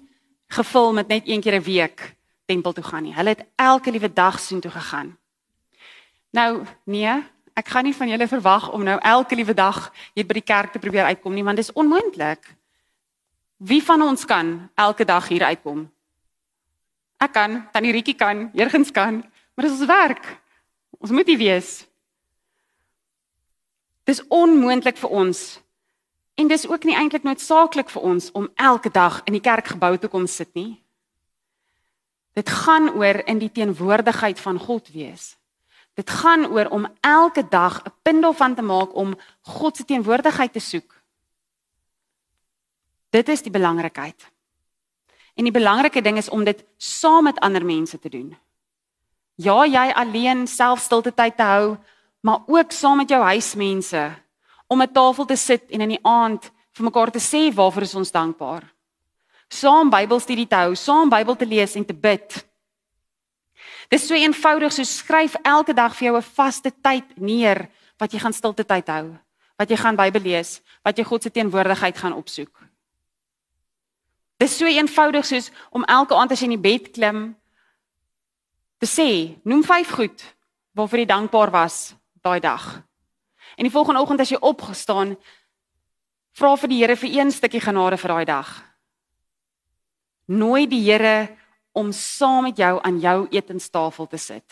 gevul 0.49 0.93
met 0.97 1.07
net 1.07 1.27
een 1.29 1.41
keer 1.41 1.59
'n 1.59 1.63
week 1.63 2.15
tempel 2.45 2.73
toe 2.73 2.83
gaan 2.83 3.03
nie. 3.03 3.13
Hulle 3.13 3.29
het 3.29 3.45
elke 3.55 3.91
liewe 3.91 4.13
dag 4.13 4.39
sien 4.39 4.59
toe 4.59 4.71
gegaan. 4.71 5.17
Nou, 6.29 6.63
nee, 6.83 7.13
ek 7.53 7.67
gaan 7.67 7.83
nie 7.83 7.95
van 7.95 8.09
julle 8.09 8.27
verwag 8.27 8.71
om 8.71 8.83
nou 8.83 8.97
elke 8.99 9.35
liewe 9.35 9.53
dag 9.53 9.91
hier 10.13 10.25
by 10.25 10.33
die 10.33 10.45
kerk 10.45 10.71
te 10.71 10.81
probeer 10.81 11.05
uitkom 11.05 11.33
nie, 11.33 11.43
want 11.43 11.57
dit 11.57 11.65
is 11.65 11.73
onmoontlik. 11.73 12.55
Wie 13.57 13.83
van 13.83 14.01
ons 14.01 14.25
kan 14.25 14.69
elke 14.75 15.05
dag 15.05 15.27
hier 15.27 15.43
uitkom? 15.43 15.91
Ek 17.19 17.33
kan, 17.35 17.65
tannie 17.73 17.91
Rietjie 17.91 18.15
kan, 18.15 18.49
Jurgens 18.53 18.91
kan, 18.91 19.19
maar 19.55 19.65
dis 19.67 19.79
ons 19.79 19.89
werk. 19.89 20.29
Ons 20.99 21.11
moet 21.11 21.27
hier 21.27 21.37
wees. 21.37 21.87
Dis 24.07 24.21
onmoontlik 24.27 24.97
vir 24.97 25.09
ons. 25.09 25.59
En 26.39 26.47
dis 26.47 26.67
ook 26.67 26.85
nie 26.87 26.95
eintlik 26.95 27.25
noodsaaklik 27.27 27.89
vir 27.91 28.05
ons 28.07 28.29
om 28.31 28.47
elke 28.55 28.89
dag 28.95 29.19
in 29.27 29.35
die 29.35 29.43
kerkgebou 29.43 29.97
te 29.99 30.07
kom 30.07 30.27
sit 30.27 30.53
nie. 30.55 30.79
Dit 32.37 32.47
gaan 32.61 32.93
oor 32.95 33.19
in 33.27 33.41
die 33.41 33.51
teenwoordigheid 33.51 34.39
van 34.39 34.59
God 34.59 34.87
wees. 34.95 35.33
Dit 35.99 36.09
gaan 36.21 36.45
oor 36.47 36.69
om 36.71 36.87
elke 37.03 37.43
dag 37.43 37.81
'n 37.83 37.91
punt 38.01 38.21
daarvan 38.23 38.55
te 38.55 38.61
maak 38.61 38.95
om 38.95 39.17
God 39.41 39.77
se 39.77 39.85
teenwoordigheid 39.85 40.53
te 40.53 40.59
soek. 40.59 40.95
Dit 43.09 43.29
is 43.29 43.41
die 43.41 43.51
belangrikheid. 43.51 44.31
En 45.35 45.43
die 45.43 45.53
belangrike 45.59 46.01
ding 46.01 46.17
is 46.17 46.29
om 46.29 46.43
dit 46.43 46.63
saam 46.77 47.23
met 47.23 47.39
ander 47.39 47.65
mense 47.65 47.99
te 47.99 48.09
doen. 48.09 48.37
Ja, 49.35 49.65
jy 49.65 49.91
alleen 49.91 50.47
self 50.47 50.79
stilte 50.79 51.13
tyd 51.13 51.35
te 51.35 51.43
hou, 51.43 51.77
maar 52.19 52.39
ook 52.47 52.71
saam 52.71 52.97
met 52.97 53.09
jou 53.09 53.23
huismense 53.23 54.15
om 54.69 54.81
'n 54.81 54.93
tafel 54.93 55.25
te 55.25 55.35
sit 55.35 55.65
en 55.69 55.81
in 55.81 55.89
die 55.89 56.05
aand 56.05 56.51
vir 56.77 56.85
mekaar 56.85 57.11
te 57.11 57.19
sê 57.19 57.49
waarvoor 57.53 57.81
is 57.83 57.95
ons 57.95 58.11
dankbaar. 58.11 58.63
Saam 59.49 59.89
Bybelstudie 59.89 60.47
te 60.47 60.55
hou, 60.55 60.75
saam 60.75 61.09
Bybel 61.09 61.35
te 61.35 61.45
lees 61.45 61.75
en 61.75 61.85
te 61.85 61.93
bid. 61.93 62.45
Dis 63.89 64.05
so 64.07 64.13
eenvoudig 64.13 64.73
so 64.73 64.83
skryf 64.83 65.35
elke 65.43 65.73
dag 65.73 65.95
vir 65.95 66.05
jou 66.05 66.17
'n 66.17 66.21
vaste 66.21 66.71
tyd 66.81 67.17
neer 67.17 67.69
wat 67.97 68.11
jy 68.11 68.19
gaan 68.19 68.33
stilte 68.33 68.63
tyd 68.63 68.87
hou, 68.87 69.17
wat 69.57 69.69
jy 69.69 69.75
gaan 69.75 69.95
Bybel 69.95 70.21
lees, 70.21 70.61
wat 70.83 70.97
jy 70.97 71.03
God 71.03 71.23
se 71.23 71.29
teenwoordigheid 71.29 71.97
gaan 71.97 72.13
opsoek. 72.13 72.53
Dis 74.37 74.57
so 74.57 74.65
eenvoudig 74.65 75.25
soos 75.25 75.51
om 75.71 75.83
elke 75.83 76.15
aand 76.15 76.31
as 76.31 76.39
jy 76.39 76.45
in 76.45 76.61
die 76.61 76.69
bed 76.69 76.93
klim 76.93 77.35
te 78.79 78.85
sê, 78.85 79.35
noem 79.43 79.63
vyf 79.63 79.91
goed 79.91 80.23
waarvoor 80.75 80.99
jy 80.99 81.05
dankbaar 81.05 81.51
was 81.51 81.95
daai 82.23 82.39
dag. 82.39 82.88
En 83.59 83.67
die 83.67 83.73
volgende 83.75 83.99
oggend 83.99 84.21
as 84.23 84.29
jy 84.31 84.37
opgestaan, 84.39 85.17
vra 86.39 86.53
vir 86.61 86.71
die 86.71 86.77
Here 86.79 86.95
vir 86.95 87.11
een 87.11 87.31
stukkie 87.35 87.59
genade 87.59 87.97
vir 87.99 88.13
daai 88.13 88.25
dag. 88.29 88.53
Nooi 90.31 90.63
die 90.71 90.79
Here 90.85 91.27
om 91.75 91.91
saam 91.91 92.47
met 92.47 92.57
jou 92.57 92.77
aan 92.79 93.01
jou 93.03 93.27
etenstafel 93.35 94.07
te 94.07 94.17
sit. 94.17 94.47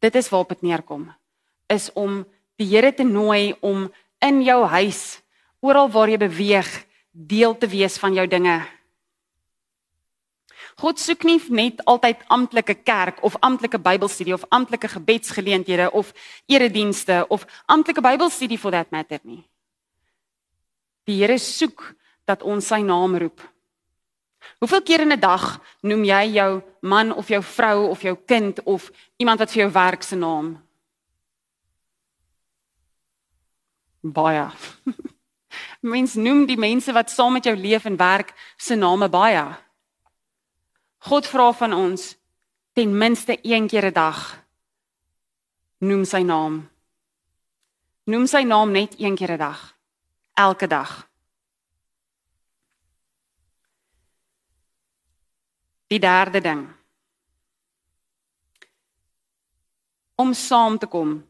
Dit 0.00 0.16
is 0.16 0.30
waarop 0.32 0.54
dit 0.56 0.64
neerkom. 0.64 1.10
Is 1.68 1.90
om 1.92 2.22
die 2.56 2.70
Here 2.72 2.94
te 2.94 3.04
nooi 3.04 3.52
om 3.60 3.90
in 4.24 4.40
jou 4.46 4.62
huis, 4.64 5.20
oral 5.60 5.92
waar 5.92 6.08
jy 6.08 6.22
beweeg, 6.24 6.72
deel 7.12 7.52
te 7.52 7.68
wees 7.68 8.00
van 8.00 8.16
jou 8.16 8.24
dinge 8.26 8.62
God 10.78 11.00
soek 11.02 11.24
nie 11.26 11.40
net 11.50 11.80
altyd 11.90 12.20
amptelike 12.30 12.76
kerk 12.86 13.18
of 13.26 13.36
amptelike 13.42 13.80
Bybelstudie 13.82 14.34
of 14.34 14.44
amptelike 14.54 14.88
gebedsgeleenthede 14.88 15.90
of 15.90 16.12
eredienste 16.46 17.24
of 17.28 17.46
amptelike 17.66 18.04
Bybelstudie 18.04 18.58
for 18.58 18.70
that 18.70 18.90
matter 18.94 19.18
nie. 19.22 19.42
Die 21.08 21.18
Here 21.18 21.38
soek 21.38 21.82
dat 22.28 22.44
ons 22.46 22.68
sy 22.70 22.82
naam 22.84 23.16
roep. 23.18 23.42
Hoeveel 24.62 24.82
keer 24.82 25.00
in 25.00 25.12
'n 25.12 25.20
dag 25.20 25.58
noem 25.82 26.04
jy 26.04 26.24
jou 26.38 26.62
man 26.82 27.12
of 27.12 27.28
jou 27.28 27.42
vrou 27.42 27.90
of 27.90 28.02
jou 28.02 28.16
kind 28.26 28.62
of 28.64 28.90
iemand 29.18 29.38
wat 29.38 29.50
vir 29.50 29.62
jou 29.62 29.72
werk 29.72 30.02
se 30.02 30.16
naam? 30.16 30.62
Baie. 34.02 34.50
Mens 35.80 36.14
noem 36.14 36.46
die 36.46 36.56
mense 36.56 36.92
wat 36.92 37.10
saam 37.10 37.32
met 37.32 37.44
jou 37.44 37.56
leef 37.56 37.84
en 37.84 37.96
werk 37.96 38.34
se 38.56 38.74
name 38.74 39.08
baie. 39.08 39.56
God 40.98 41.26
vra 41.26 41.52
van 41.52 41.72
ons 41.72 42.16
ten 42.72 42.98
minste 42.98 43.38
een 43.42 43.66
keer 43.66 43.86
'n 43.86 43.92
dag 43.92 44.48
noem 45.78 46.04
sy 46.04 46.22
naam. 46.22 46.62
Noem 48.04 48.26
sy 48.26 48.42
naam 48.42 48.72
net 48.72 48.94
een 48.98 49.16
keer 49.16 49.32
'n 49.32 49.38
dag. 49.38 49.78
Elke 50.34 50.66
dag. 50.66 51.08
Die 55.86 55.98
derde 55.98 56.40
ding. 56.40 56.68
Om 60.14 60.34
saam 60.34 60.78
te 60.78 60.86
kom. 60.86 61.26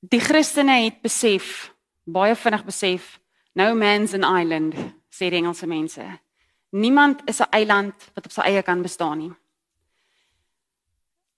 Die 0.00 0.20
Christene 0.20 0.82
het 0.84 1.00
besef, 1.00 1.74
baie 2.04 2.36
vinnig 2.36 2.64
besef, 2.64 3.20
no 3.52 3.74
man's 3.74 4.12
an 4.12 4.40
island, 4.40 4.74
sê 5.08 5.30
die 5.30 5.38
Engelse 5.40 5.66
mense. 5.66 6.20
Niemand 6.74 7.20
is 7.24 7.38
'n 7.38 7.50
eiland 7.50 7.94
wat 8.14 8.24
op 8.24 8.32
sy 8.32 8.40
eie 8.40 8.62
kan 8.62 8.82
bestaan 8.82 9.18
nie. 9.18 9.32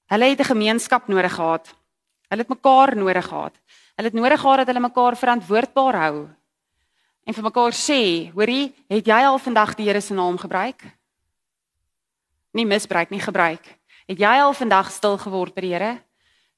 Hulle 0.07 0.25
het 0.25 0.41
'n 0.41 0.53
gemeenskap 0.53 1.09
nodig 1.09 1.35
gehad. 1.35 1.75
Hulle 2.29 2.43
het 2.43 2.49
mekaar 2.49 2.97
nodig 2.97 3.27
gehad. 3.27 3.55
Hulle 3.97 4.09
het 4.09 4.13
nodig 4.13 4.41
gehad 4.41 4.57
dat 4.57 4.67
hulle 4.67 4.81
mekaar 4.81 5.17
verantwoordbaar 5.17 5.95
hou. 5.95 6.29
En 7.25 7.35
vir 7.35 7.43
mekaar 7.43 7.73
sê, 7.73 8.33
hoorie, 8.33 8.75
het 8.89 9.07
jy 9.07 9.25
al 9.25 9.39
vandag 9.39 9.75
die 9.75 9.87
Here 9.87 10.01
se 10.01 10.15
naam 10.15 10.39
gebruik? 10.39 10.83
Nie 12.53 12.67
misbruik 12.67 13.11
nie, 13.11 13.21
gebruik. 13.21 13.79
Het 14.07 14.19
jy 14.19 14.41
al 14.41 14.53
vandag 14.53 14.91
stil 14.91 15.19
geword 15.19 15.55
by 15.55 15.61
die 15.61 15.73
Here? 15.73 16.03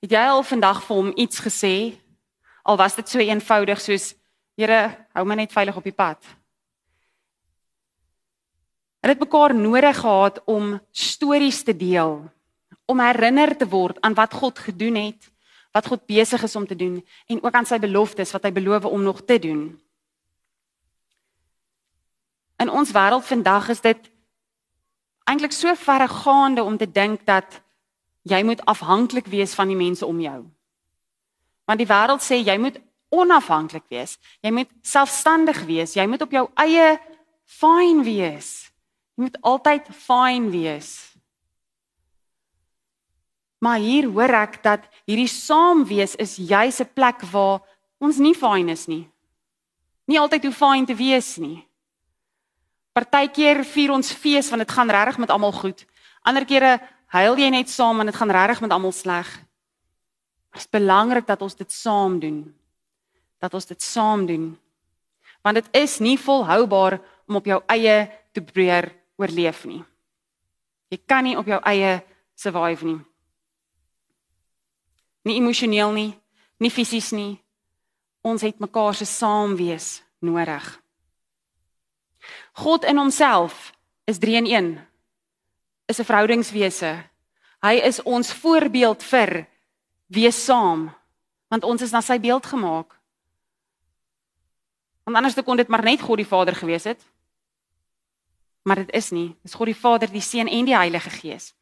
Het 0.00 0.10
jy 0.10 0.26
al 0.28 0.42
vandag 0.42 0.82
vir 0.82 0.96
hom 0.96 1.12
iets 1.16 1.40
gesê? 1.40 1.98
Al 2.62 2.76
was 2.76 2.94
dit 2.94 3.08
so 3.08 3.18
eenvoudig 3.18 3.80
soos 3.80 4.14
Here, 4.56 5.06
hou 5.14 5.24
my 5.24 5.34
net 5.34 5.52
veilig 5.52 5.76
op 5.76 5.84
die 5.84 5.92
pad. 5.92 6.37
Hulle 9.00 9.14
het 9.14 9.22
mekaar 9.22 9.54
nodig 9.54 10.00
gehad 10.00 10.42
om 10.44 10.80
stories 10.90 11.62
te 11.62 11.76
deel, 11.76 12.24
om 12.86 13.00
herinner 13.00 13.56
te 13.56 13.68
word 13.68 14.00
aan 14.00 14.14
wat 14.14 14.34
God 14.34 14.58
gedoen 14.58 14.94
het, 14.94 15.30
wat 15.72 15.86
God 15.86 16.06
besig 16.06 16.42
is 16.42 16.56
om 16.56 16.66
te 16.66 16.76
doen 16.76 16.98
en 17.26 17.42
ook 17.42 17.54
aan 17.54 17.66
sy 17.68 17.78
beloftes 17.78 18.32
wat 18.34 18.48
hy 18.48 18.52
beloof 18.52 18.84
om 18.84 19.02
nog 19.02 19.22
te 19.24 19.38
doen. 19.38 19.70
In 22.58 22.70
ons 22.70 22.90
wêreld 22.90 23.26
vandag 23.26 23.68
is 23.70 23.80
dit 23.84 24.10
eintlik 25.28 25.52
so 25.54 25.74
verregaande 25.78 26.64
om 26.64 26.76
te 26.80 26.88
dink 26.90 27.22
dat 27.28 27.60
jy 28.26 28.42
moet 28.42 28.64
afhanklik 28.66 29.28
wees 29.30 29.54
van 29.54 29.70
die 29.70 29.78
mense 29.78 30.06
om 30.06 30.20
jou. 30.20 30.40
Want 31.68 31.78
die 31.78 31.88
wêreld 31.88 32.24
sê 32.24 32.40
jy 32.40 32.56
moet 32.58 32.80
onafhanklik 33.14 33.84
wees. 33.92 34.16
Jy 34.44 34.50
moet 34.52 34.72
selfstandig 34.82 35.60
wees. 35.68 35.94
Jy 35.96 36.06
moet 36.08 36.24
op 36.24 36.32
jou 36.32 36.48
eie 36.60 36.96
fyn 37.44 38.02
wees. 38.04 38.67
Jy 39.18 39.26
moet 39.26 39.38
altyd 39.42 39.88
fyn 39.90 40.44
wees. 40.54 40.92
Maar 43.58 43.80
hier 43.82 44.06
hoor 44.06 44.30
ek 44.44 44.60
dat 44.62 44.84
hierdie 45.10 45.26
saam 45.26 45.82
wees 45.88 46.14
is 46.22 46.36
juis 46.38 46.78
'n 46.78 46.92
plek 46.94 47.26
waar 47.32 47.58
ons 47.98 48.18
nie 48.22 48.34
fyn 48.34 48.68
is 48.68 48.86
nie. 48.86 49.10
Nie 50.06 50.20
altyd 50.20 50.44
hoe 50.44 50.52
fyn 50.52 50.86
te 50.86 50.94
wees 50.94 51.36
nie. 51.36 51.66
Partykeer 52.94 53.64
vier 53.64 53.90
ons 53.90 54.12
fees 54.12 54.50
want 54.50 54.62
dit 54.62 54.70
gaan 54.70 54.90
regtig 54.90 55.18
met 55.18 55.30
almal 55.30 55.52
goed. 55.52 55.84
Ander 56.22 56.44
kere 56.44 56.78
huil 57.06 57.36
jy 57.36 57.50
net 57.50 57.68
saam 57.68 58.00
en 58.00 58.06
dit 58.06 58.16
gaan 58.16 58.30
regtig 58.30 58.60
met 58.60 58.70
almal 58.70 58.92
sleg. 58.92 59.26
Dit 60.52 60.62
is 60.62 60.70
belangrik 60.70 61.26
dat 61.26 61.42
ons 61.42 61.54
dit 61.54 61.72
saam 61.72 62.20
doen. 62.20 62.54
Dat 63.40 63.54
ons 63.54 63.66
dit 63.66 63.82
saam 63.82 64.26
doen. 64.26 64.58
Want 65.42 65.54
dit 65.54 65.68
is 65.72 65.98
nie 65.98 66.18
volhoubaar 66.18 67.00
om 67.26 67.36
op 67.36 67.44
jou 67.44 67.62
eie 67.66 68.10
te 68.32 68.40
probeer 68.40 68.97
oorleef 69.18 69.64
nie. 69.68 69.82
Jy 70.88 70.98
kan 71.04 71.26
nie 71.26 71.36
op 71.36 71.46
jou 71.46 71.58
eie 71.68 71.98
survive 72.38 72.86
nie. 72.86 72.98
Nie 75.28 75.36
emosioneel 75.42 75.92
nie, 75.92 76.10
nie 76.62 76.72
fisies 76.72 77.10
nie. 77.12 77.36
Ons 78.24 78.42
het 78.46 78.60
mekaar 78.62 78.96
se 78.96 79.06
saam 79.06 79.56
wees 79.58 79.98
nodig. 80.24 80.64
God 82.58 82.86
in 82.88 82.98
homself 82.98 83.72
is 84.08 84.18
3 84.18 84.40
in 84.42 84.46
1. 84.46 84.70
Is 85.88 86.00
'n 86.00 86.04
verhoudingswese. 86.04 87.04
Hy 87.62 87.74
is 87.82 88.02
ons 88.02 88.32
voorbeeld 88.32 89.02
vir 89.02 89.46
wees 90.06 90.44
saam 90.44 90.94
want 91.48 91.64
ons 91.64 91.82
is 91.82 91.90
na 91.90 92.00
sy 92.00 92.18
beeld 92.20 92.46
gemaak. 92.46 92.92
Want 95.04 95.16
anders 95.16 95.36
kon 95.44 95.56
dit 95.56 95.68
maar 95.68 95.82
net 95.82 96.00
God 96.00 96.20
die 96.20 96.28
Vader 96.28 96.54
gewees 96.54 96.84
het. 96.84 97.00
Maar 98.68 98.84
dit 98.84 98.92
is 98.92 99.08
nie. 99.16 99.30
Dis 99.42 99.56
God 99.56 99.70
die 99.70 99.78
Vader, 99.78 100.10
die 100.12 100.20
Seun 100.24 100.50
en 100.52 100.68
die 100.68 100.76
Heilige 100.76 101.10
Gees. 101.10 101.54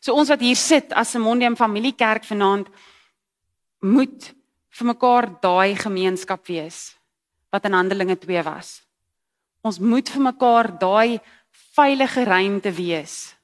So 0.00 0.12
ons 0.16 0.28
wat 0.32 0.42
hier 0.44 0.56
sit 0.56 0.92
as 0.92 1.14
'n 1.14 1.24
Mondium 1.24 1.56
Familiekerk 1.56 2.24
vanaand 2.24 2.68
moet 3.80 4.34
vir 4.68 4.86
mekaar 4.86 5.40
daai 5.40 5.76
gemeenskap 5.76 6.46
wees 6.46 6.96
wat 7.50 7.64
in 7.64 7.72
Handelinge 7.72 8.18
2 8.18 8.42
was. 8.42 8.82
Ons 9.62 9.78
moet 9.78 10.08
vir 10.08 10.22
mekaar 10.22 10.78
daai 10.78 11.20
veilige 11.74 12.24
ruimte 12.24 12.72
wees. 12.72 13.34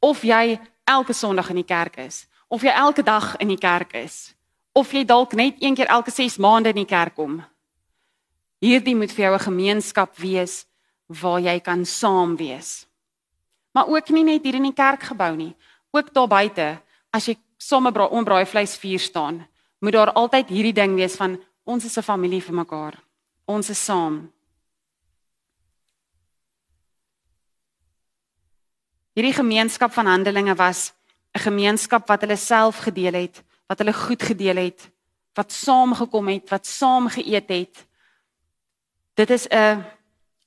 Of 0.00 0.22
jy 0.22 0.58
elke 0.84 1.12
Sondag 1.12 1.50
in 1.50 1.56
die 1.56 1.68
kerk 1.68 1.96
is, 1.96 2.26
of 2.48 2.62
jy 2.62 2.72
elke 2.72 3.02
dag 3.02 3.36
in 3.36 3.48
die 3.48 3.58
kerk 3.58 3.92
is, 3.94 4.34
of 4.72 4.92
jy 4.92 5.04
dalk 5.04 5.32
net 5.32 5.56
een 5.60 5.74
keer 5.74 5.86
elke 5.86 6.10
6 6.10 6.38
maande 6.38 6.68
in 6.68 6.82
die 6.82 6.88
kerk 6.88 7.14
kom. 7.14 7.44
Hierdie 8.60 8.96
moet 8.96 9.12
vir 9.12 9.24
jou 9.24 9.34
'n 9.34 9.46
gemeenskap 9.48 10.16
wees 10.16 10.66
waar 11.06 11.40
jy 11.40 11.60
kan 11.60 11.84
saam 11.84 12.36
wees. 12.36 12.86
Maar 13.72 13.88
ook 13.88 14.08
nie 14.10 14.24
net 14.24 14.44
hier 14.44 14.54
in 14.54 14.68
die 14.68 14.74
kerkgebou 14.74 15.36
nie, 15.36 15.54
ook 15.90 16.12
daar 16.14 16.28
buite 16.28 16.82
as 17.12 17.26
jy 17.26 17.36
somme 17.58 17.92
braai 17.92 18.10
onbraai 18.10 18.46
vleis 18.46 18.76
vier 18.76 18.98
staan, 18.98 19.46
moet 19.80 19.92
daar 19.92 20.12
altyd 20.12 20.48
hierdie 20.48 20.72
ding 20.72 20.94
wees 20.94 21.16
van 21.16 21.38
ons 21.64 21.84
is 21.84 21.96
'n 21.98 22.02
familie 22.02 22.42
vir 22.42 22.54
mekaar. 22.54 23.02
Ons 23.46 23.70
is 23.70 23.84
saam. 23.84 24.32
Hierdie 29.14 29.34
gemeenskap 29.34 29.92
van 29.92 30.06
Handelinge 30.06 30.54
was 30.54 30.92
'n 31.34 31.38
gemeenskap 31.38 32.08
wat 32.08 32.20
hulle 32.20 32.36
self 32.36 32.78
gedeel 32.78 33.12
het, 33.12 33.42
wat 33.68 33.78
hulle 33.78 33.92
goed 33.92 34.22
gedeel 34.22 34.56
het, 34.56 34.90
wat 35.34 35.52
saamgekom 35.52 36.28
het, 36.28 36.50
wat 36.50 36.66
saam 36.66 37.08
geëet 37.08 37.48
het. 37.48 37.86
Dit 39.14 39.30
is 39.30 39.46
'n 39.48 39.84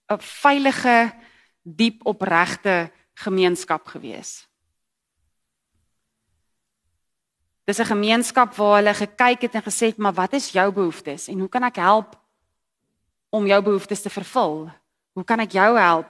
'n 0.09 0.19
veilige, 0.19 1.13
diep 1.63 2.05
opregte 2.05 2.91
gemeenskap 3.13 3.87
gewees. 3.87 4.47
Dis 7.63 7.79
'n 7.79 7.85
gemeenskap 7.85 8.55
waar 8.55 8.75
hulle 8.75 8.93
gekyk 8.93 9.41
het 9.41 9.55
en 9.55 9.63
gesê 9.63 9.85
het, 9.85 9.97
"Maar 9.97 10.13
wat 10.13 10.33
is 10.33 10.51
jou 10.51 10.71
behoeftes 10.71 11.27
en 11.27 11.39
hoe 11.39 11.49
kan 11.49 11.63
ek 11.63 11.75
help 11.75 12.19
om 13.29 13.47
jou 13.47 13.61
behoeftes 13.61 14.01
te 14.01 14.09
vervul? 14.09 14.71
Hoe 15.13 15.23
kan 15.23 15.39
ek 15.39 15.51
jou 15.51 15.77
help?" 15.77 16.07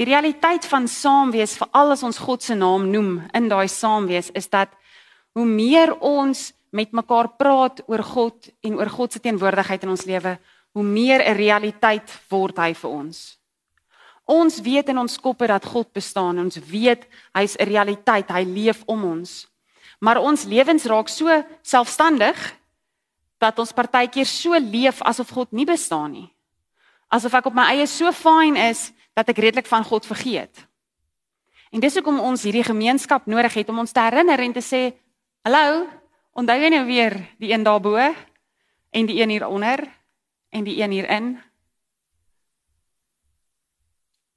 Die 0.00 0.06
realiteit 0.08 0.66
van 0.66 0.88
saamwees, 0.88 1.56
veral 1.56 1.90
as 1.90 2.02
ons 2.02 2.18
God 2.18 2.42
se 2.42 2.54
naam 2.54 2.90
noem 2.90 3.28
in 3.32 3.48
daai 3.48 3.68
saamwees, 3.68 4.30
is 4.32 4.48
dat 4.48 4.68
hoe 5.32 5.44
meer 5.44 5.98
ons 5.98 6.52
met 6.70 6.92
mekaar 6.92 7.28
praat 7.36 7.82
oor 7.86 8.02
God 8.02 8.48
en 8.62 8.78
oor 8.78 8.90
God 8.90 9.12
se 9.12 9.20
teenwoordigheid 9.20 9.82
in 9.82 9.92
ons 9.92 10.06
lewe, 10.06 10.38
hoe 10.72 10.82
meer 10.86 11.20
'n 11.20 11.36
realiteit 11.36 12.10
word 12.30 12.56
hy 12.56 12.74
vir 12.74 12.90
ons. 12.90 13.38
Ons 14.30 14.60
weet 14.60 14.88
in 14.88 14.98
ons 14.98 15.18
koppe 15.18 15.46
dat 15.46 15.64
God 15.64 15.92
bestaan. 15.92 16.38
Ons 16.38 16.56
weet 16.56 17.06
hy's 17.34 17.56
'n 17.58 17.66
realiteit. 17.66 18.30
Hy 18.30 18.44
leef 18.44 18.82
om 18.86 19.04
ons. 19.04 19.48
Maar 19.98 20.18
ons 20.18 20.44
lewens 20.44 20.84
raak 20.84 21.08
so 21.08 21.28
selfstandig 21.62 22.36
dat 23.38 23.58
ons 23.58 23.72
partykeer 23.72 24.26
so 24.26 24.52
leef 24.58 25.02
asof 25.02 25.30
God 25.30 25.52
nie 25.52 25.66
bestaan 25.66 26.12
nie. 26.12 26.28
Asof 27.08 27.34
ek 27.34 27.46
op 27.46 27.54
my 27.54 27.74
eie 27.74 27.86
so 27.86 28.12
fyn 28.12 28.56
is 28.56 28.92
dat 29.14 29.28
ek 29.28 29.38
redelik 29.38 29.66
van 29.66 29.84
God 29.84 30.06
vergeet. 30.06 30.66
En 31.72 31.80
dis 31.80 31.94
hoekom 31.94 32.20
ons 32.20 32.42
hierdie 32.42 32.64
gemeenskap 32.64 33.26
nodig 33.26 33.54
het 33.54 33.68
om 33.68 33.78
ons 33.78 33.92
te 33.92 34.00
herinner 34.00 34.40
en 34.40 34.52
te 34.52 34.60
sê, 34.62 34.94
"Hallo, 35.44 35.86
onthou 36.32 36.58
jy 36.60 36.68
nou 36.68 36.86
weer 36.86 37.16
die 37.38 37.52
een 37.52 37.62
daarbo 37.62 37.96
en 37.96 39.06
die 39.06 39.20
een 39.20 39.30
hieronder 39.30 39.88
en 40.50 40.64
die 40.64 40.82
een 40.82 40.90
hierin?" 40.90 41.40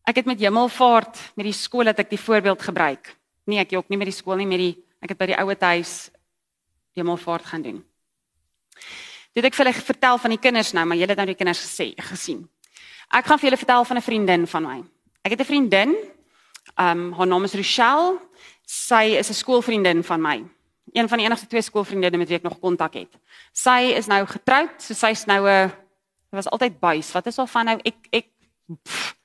Ek 0.04 0.16
het 0.16 0.26
met 0.26 0.40
Hemelvaart 0.40 1.20
met 1.36 1.46
die 1.46 1.56
skool 1.56 1.88
het 1.88 2.00
ek 2.00 2.10
die 2.10 2.20
voorbeeld 2.20 2.62
gebruik. 2.62 3.16
Nee, 3.48 3.60
ek 3.60 3.72
jok 3.72 3.88
nie 3.90 3.98
met 3.98 4.10
die 4.12 4.16
skool 4.16 4.36
nie, 4.36 4.48
met 4.48 4.60
die 4.60 4.76
ek 5.04 5.10
het 5.14 5.20
by 5.20 5.28
die 5.32 5.38
ouer 5.40 5.60
huis 5.60 6.12
Hemelvaart 6.96 7.46
gaan 7.46 7.64
doen. 7.64 7.84
Dit 9.34 9.46
ek 9.48 9.56
vir 9.56 9.66
julle 9.66 9.86
vertel 9.88 10.20
van 10.22 10.30
die 10.36 10.40
kinders 10.40 10.74
nou, 10.74 10.84
maar 10.86 11.00
julle 11.00 11.16
het 11.16 11.18
nou 11.18 11.26
die 11.32 11.40
kinders 11.40 11.64
gesê, 11.64 11.94
gesien. 11.98 12.44
Ek 13.14 13.26
gaan 13.26 13.40
vir 13.40 13.50
julle 13.50 13.58
vertel 13.58 13.86
van 13.86 13.98
'n 13.98 14.02
vriendin 14.02 14.48
van 14.48 14.64
my. 14.64 14.84
Ek 15.24 15.32
het 15.32 15.42
'n 15.42 15.46
vriendin. 15.46 15.96
Ehm 16.76 17.00
um, 17.00 17.14
haar 17.14 17.28
naam 17.28 17.44
is 17.44 17.54
Rochelle. 17.54 18.20
Sy 18.66 19.16
is 19.18 19.30
'n 19.30 19.34
skoolvriendin 19.34 20.04
van 20.04 20.22
my. 20.22 20.44
Een 20.92 21.08
van 21.10 21.18
die 21.18 21.26
enigste 21.26 21.48
twee 21.48 21.62
skoolvriendinne 21.62 22.18
met 22.18 22.28
wie 22.28 22.38
ek 22.38 22.44
nog 22.44 22.60
kontak 22.60 22.94
het. 22.94 23.16
Sy 23.52 23.94
is 23.96 24.08
nou 24.12 24.26
getroud, 24.26 24.76
so 24.82 24.94
sy's 24.94 25.26
nou 25.26 25.48
'n 25.48 25.70
sy 26.30 26.36
was 26.36 26.50
altyd 26.50 26.80
buis. 26.80 27.12
Wat 27.12 27.28
is 27.28 27.38
al 27.38 27.48
van 27.48 27.66
nou 27.66 27.80
ek 27.84 28.08
ek 28.12 28.28
pff, 28.84 29.16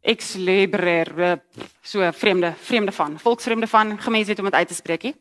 ex-librer 0.00 1.20
eh, 1.20 1.36
so 1.82 2.12
vreemde 2.12 2.54
vreemde 2.56 2.92
van 2.92 3.18
volksvreemde 3.18 3.66
van 3.66 3.98
gemens 3.98 4.26
weet 4.26 4.38
om 4.38 4.44
dit 4.44 4.54
uit 4.54 4.68
te 4.68 4.74
spreek 4.74 5.02
hè. 5.02 5.12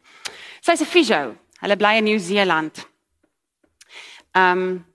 Sy's 0.61 0.81
'n 0.81 0.85
fisio. 0.85 1.35
Hulle 1.59 1.75
bly 1.75 1.97
in 1.97 2.03
Nieu-Seeland. 2.03 2.87
Ehm 4.31 4.59
um, 4.59 4.89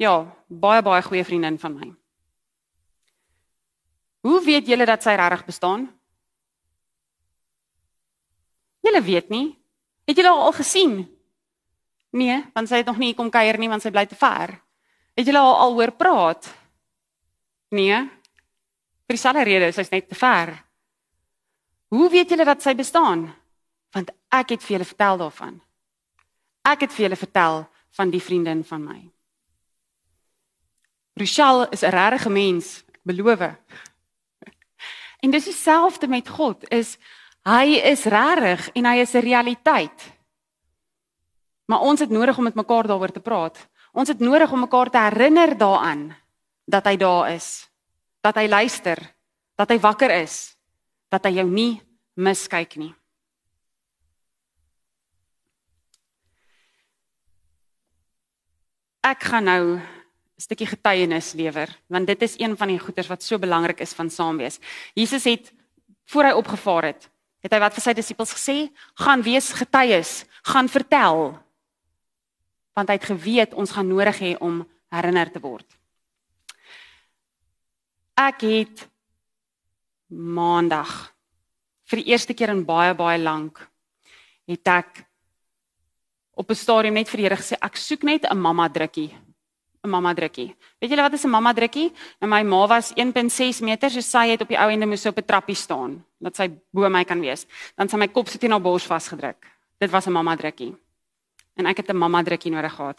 Ja, 0.00 0.24
baie 0.48 0.80
baie 0.80 1.02
goeie 1.04 1.24
vriendin 1.28 1.58
van 1.60 1.74
my. 1.76 1.90
Hoe 4.24 4.38
weet 4.44 4.68
julle 4.68 4.86
dat 4.88 5.04
sy 5.04 5.12
regtig 5.20 5.44
bestaan? 5.44 5.90
Julle 9.00 9.12
weet 9.12 9.28
nie. 9.28 9.56
Het 10.04 10.16
julle 10.16 10.28
haar 10.28 10.44
al 10.44 10.52
gesien? 10.52 10.94
Nee, 12.12 12.36
want 12.52 12.68
sy 12.68 12.82
het 12.82 12.86
nog 12.86 12.98
nie 12.98 13.14
kom 13.14 13.30
kuier 13.30 13.56
nie 13.58 13.68
want 13.68 13.82
sy 13.82 13.90
bly 13.90 14.04
te 14.06 14.18
ver. 14.18 14.52
Het 15.16 15.26
julle 15.26 15.40
haar 15.40 15.60
al 15.64 15.76
hoor 15.78 15.92
praat? 15.96 16.48
Nee. 17.70 17.96
Vir 19.06 19.16
dieselfde 19.16 19.44
rede, 19.46 19.70
sy's 19.72 19.90
net 19.90 20.08
te 20.08 20.18
ver. 20.18 20.52
Hoe 21.88 22.10
weet 22.10 22.30
julle 22.30 22.44
dat 22.44 22.62
sy 22.62 22.74
bestaan? 22.74 23.30
Want 23.94 24.10
ek 24.28 24.52
het 24.56 24.66
vir 24.66 24.76
julle 24.76 24.88
vertel 24.90 25.22
daarvan. 25.22 25.56
Ek 26.68 26.84
het 26.84 26.92
vir 26.92 27.06
julle 27.06 27.18
vertel 27.18 27.64
van 27.96 28.12
die 28.12 28.20
vriendin 28.22 28.60
van 28.64 28.84
my. 28.84 29.00
Rochelle 31.16 31.68
is 31.72 31.82
'n 31.82 31.90
regte 31.90 32.28
mens, 32.30 32.84
ek 32.92 33.00
beloof. 33.02 33.56
En 35.20 35.30
dis 35.30 35.44
dieselfde 35.44 36.06
met 36.08 36.28
God, 36.28 36.68
is 36.68 36.98
hy 37.44 37.80
is 37.84 38.04
regtig 38.04 38.70
en 38.74 38.84
hy 38.84 38.96
is 39.00 39.14
'n 39.14 39.24
realiteit. 39.24 40.18
Maar 41.66 41.80
ons 41.80 42.00
het 42.00 42.10
nodig 42.10 42.38
om 42.38 42.44
met 42.44 42.54
mekaar 42.54 42.86
daaroor 42.86 43.12
te 43.12 43.20
praat. 43.20 43.68
Ons 43.92 44.08
het 44.08 44.18
nodig 44.18 44.52
om 44.52 44.60
mekaar 44.60 44.90
te 44.90 44.98
herinner 44.98 45.58
daaraan 45.58 46.16
dat 46.66 46.84
hy 46.84 46.96
daar 46.96 47.30
is 47.32 47.70
dat 48.20 48.36
hy 48.36 48.46
luister, 48.48 49.00
dat 49.56 49.72
hy 49.72 49.78
wakker 49.80 50.12
is, 50.20 50.54
dat 51.12 51.24
hy 51.26 51.40
jou 51.40 51.46
nie 51.48 51.80
miskyk 52.20 52.76
nie. 52.80 52.92
Ek 59.00 59.24
gaan 59.24 59.48
nou 59.48 59.64
'n 59.76 59.82
stukkie 60.36 60.66
getuienis 60.66 61.32
lewer, 61.32 61.68
want 61.88 62.06
dit 62.06 62.22
is 62.22 62.38
een 62.38 62.56
van 62.56 62.68
die 62.68 62.78
goeders 62.78 63.08
wat 63.08 63.22
so 63.22 63.38
belangrik 63.38 63.80
is 63.80 63.94
van 63.94 64.10
saam 64.10 64.36
wees. 64.36 64.60
Jesus 64.94 65.24
het 65.24 65.52
voor 66.04 66.24
hy 66.24 66.32
opgevaar 66.32 66.84
het, 66.84 67.10
het 67.40 67.52
hy 67.52 67.58
wat 67.58 67.74
vir 67.74 67.82
sy 67.82 67.92
disippels 67.96 68.32
gesê, 68.36 68.70
gaan 68.94 69.22
wees 69.22 69.52
getuies, 69.52 70.24
gaan 70.44 70.68
vertel. 70.68 71.38
Want 72.76 72.88
hy 72.88 72.96
het 73.00 73.10
geweet 73.10 73.54
ons 73.54 73.70
gaan 73.72 73.88
nodig 73.88 74.18
hê 74.20 74.36
om 74.40 74.66
herinner 74.90 75.32
te 75.32 75.40
word 75.40 75.80
ek 78.20 78.44
het 78.44 78.84
maandag 80.10 80.90
vir 81.90 82.02
die 82.02 82.12
eerste 82.12 82.36
keer 82.36 82.52
in 82.52 82.66
baie 82.68 82.92
baie 82.98 83.20
lank 83.20 83.62
het 84.50 84.68
ek 84.68 85.04
op 86.36 86.50
'n 86.50 86.62
stadium 86.64 86.94
net 86.94 87.08
vir 87.08 87.18
die 87.18 87.26
Here 87.28 87.36
gesê 87.36 87.56
ek 87.60 87.76
soek 87.76 88.02
net 88.02 88.24
'n 88.24 88.36
mamma 88.36 88.68
drukkie 88.68 89.10
'n 89.82 89.88
mamma 89.88 90.12
drukkie. 90.14 90.54
Weet 90.78 90.90
julle 90.90 91.02
wat 91.02 91.12
is 91.12 91.24
'n 91.24 91.30
mamma 91.30 91.52
drukkie? 91.52 91.92
Nou 92.20 92.30
my 92.30 92.42
ma 92.42 92.66
was 92.66 92.92
1.6 92.96 93.60
meter, 93.60 93.90
so 93.90 94.00
sy 94.00 94.28
het 94.28 94.40
op 94.40 94.48
die 94.48 94.58
ou 94.58 94.68
ende 94.70 94.86
moes 94.86 95.06
op 95.06 95.18
'n 95.18 95.24
trappie 95.24 95.54
staan 95.54 96.04
dat 96.18 96.36
sy 96.36 96.50
bo 96.70 96.88
my 96.88 97.04
kan 97.04 97.20
wees. 97.20 97.46
Dan 97.76 97.88
sy 97.88 97.96
my 97.96 98.08
kop 98.08 98.28
sit 98.28 98.44
in 98.44 98.50
haar 98.50 98.60
bors 98.60 98.84
vasgedruk. 98.84 99.46
Dit 99.78 99.90
was 99.90 100.06
'n 100.06 100.12
mamma 100.12 100.36
drukkie. 100.36 100.76
En 101.56 101.66
ek 101.66 101.76
het 101.76 101.88
'n 101.90 101.96
mamma 101.96 102.22
drukkie 102.22 102.50
nodig 102.50 102.72
gehad. 102.72 102.98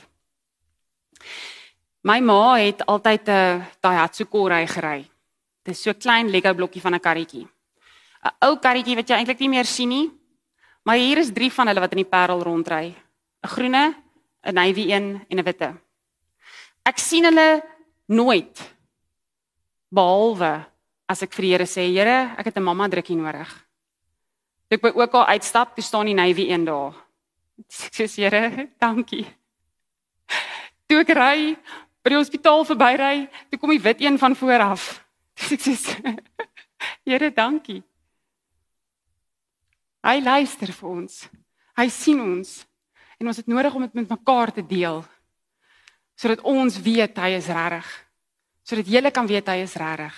My 2.04 2.20
ma 2.20 2.56
het 2.56 2.86
altyd 2.86 3.30
'n 3.30 3.65
Daihatsu 3.80 4.26
Corai 4.26 4.67
gery. 4.67 5.10
Dit 5.63 5.76
is 5.76 5.82
so 5.82 5.94
klein 5.94 6.30
Lego 6.30 6.54
blokkie 6.54 6.82
van 6.82 6.94
'n 6.96 7.00
karretjie. 7.00 7.48
'n 8.24 8.32
Ou 8.39 8.58
karretjie 8.58 8.96
wat 8.96 9.08
jy 9.08 9.15
eintlik 9.15 9.39
nie 9.39 9.50
meer 9.50 9.65
sien 9.65 9.89
nie. 9.89 10.12
Maar 10.84 10.96
hier 10.96 11.17
is 11.17 11.32
3 11.32 11.52
van 11.52 11.67
hulle 11.67 11.80
wat 11.80 11.91
in 11.91 11.98
die 11.98 12.10
Parel 12.10 12.41
rondry. 12.41 12.96
'n 13.44 13.48
Groene, 13.48 13.96
'n 14.44 14.54
navy 14.54 14.91
een 14.91 15.26
en 15.30 15.38
'n 15.38 15.44
witte. 15.44 15.74
Ek 16.88 16.98
sien 16.98 17.26
hulle 17.30 17.62
nooit 18.10 18.62
behalwe 19.94 20.54
as 21.12 21.22
ek 21.26 21.36
vir 21.36 21.46
die 21.46 21.52
Here 21.54 21.67
sê, 21.67 21.86
Here, 21.91 22.34
ek 22.38 22.50
het 22.50 22.58
'n 22.58 22.63
mamma 22.63 22.88
drukkie 22.88 23.15
nodig. 23.15 23.50
Toe 24.70 24.78
ek 24.78 24.82
by 24.82 24.91
OK 25.04 25.15
uitstap, 25.28 25.76
toe 25.76 25.84
staan 25.84 26.06
die 26.06 26.15
navy 26.15 26.50
een 26.50 26.65
daar. 26.65 26.96
Ek 27.60 28.08
sê, 28.08 28.08
Here, 28.08 28.70
dankie. 28.80 29.28
Toe 30.88 31.02
ek 31.02 31.10
ry 31.10 31.58
by 32.04 32.10
die 32.10 32.17
hospitaal 32.17 32.65
verbyry, 32.65 33.30
toe 33.50 33.60
kom 33.60 33.70
die 33.70 33.84
wit 33.84 34.02
een 34.02 34.17
van 34.17 34.36
voor 34.36 34.60
af. 34.60 35.06
Ek 35.52 35.60
sê, 35.60 35.76
Here, 37.06 37.30
dankie. 37.32 37.84
Hy 40.02 40.20
luister 40.20 40.72
vir 40.74 40.89
ons. 40.89 41.30
Hy 41.78 41.88
sien 41.89 42.20
ons 42.20 42.65
en 43.20 43.28
ons 43.28 43.38
het 43.38 43.48
nodig 43.48 43.76
om 43.76 43.82
dit 43.82 43.94
met 43.94 44.10
mekaar 44.10 44.52
te 44.52 44.65
deel 44.65 45.04
sodat 46.22 46.44
ons 46.46 46.78
weet 46.78 47.18
hy 47.18 47.34
is 47.34 47.50
regtig. 47.50 47.88
Sodat 48.62 48.90
jy 48.94 49.02
kan 49.10 49.30
weet 49.30 49.48
hy 49.50 49.64
is 49.64 49.74
regtig. 49.80 50.18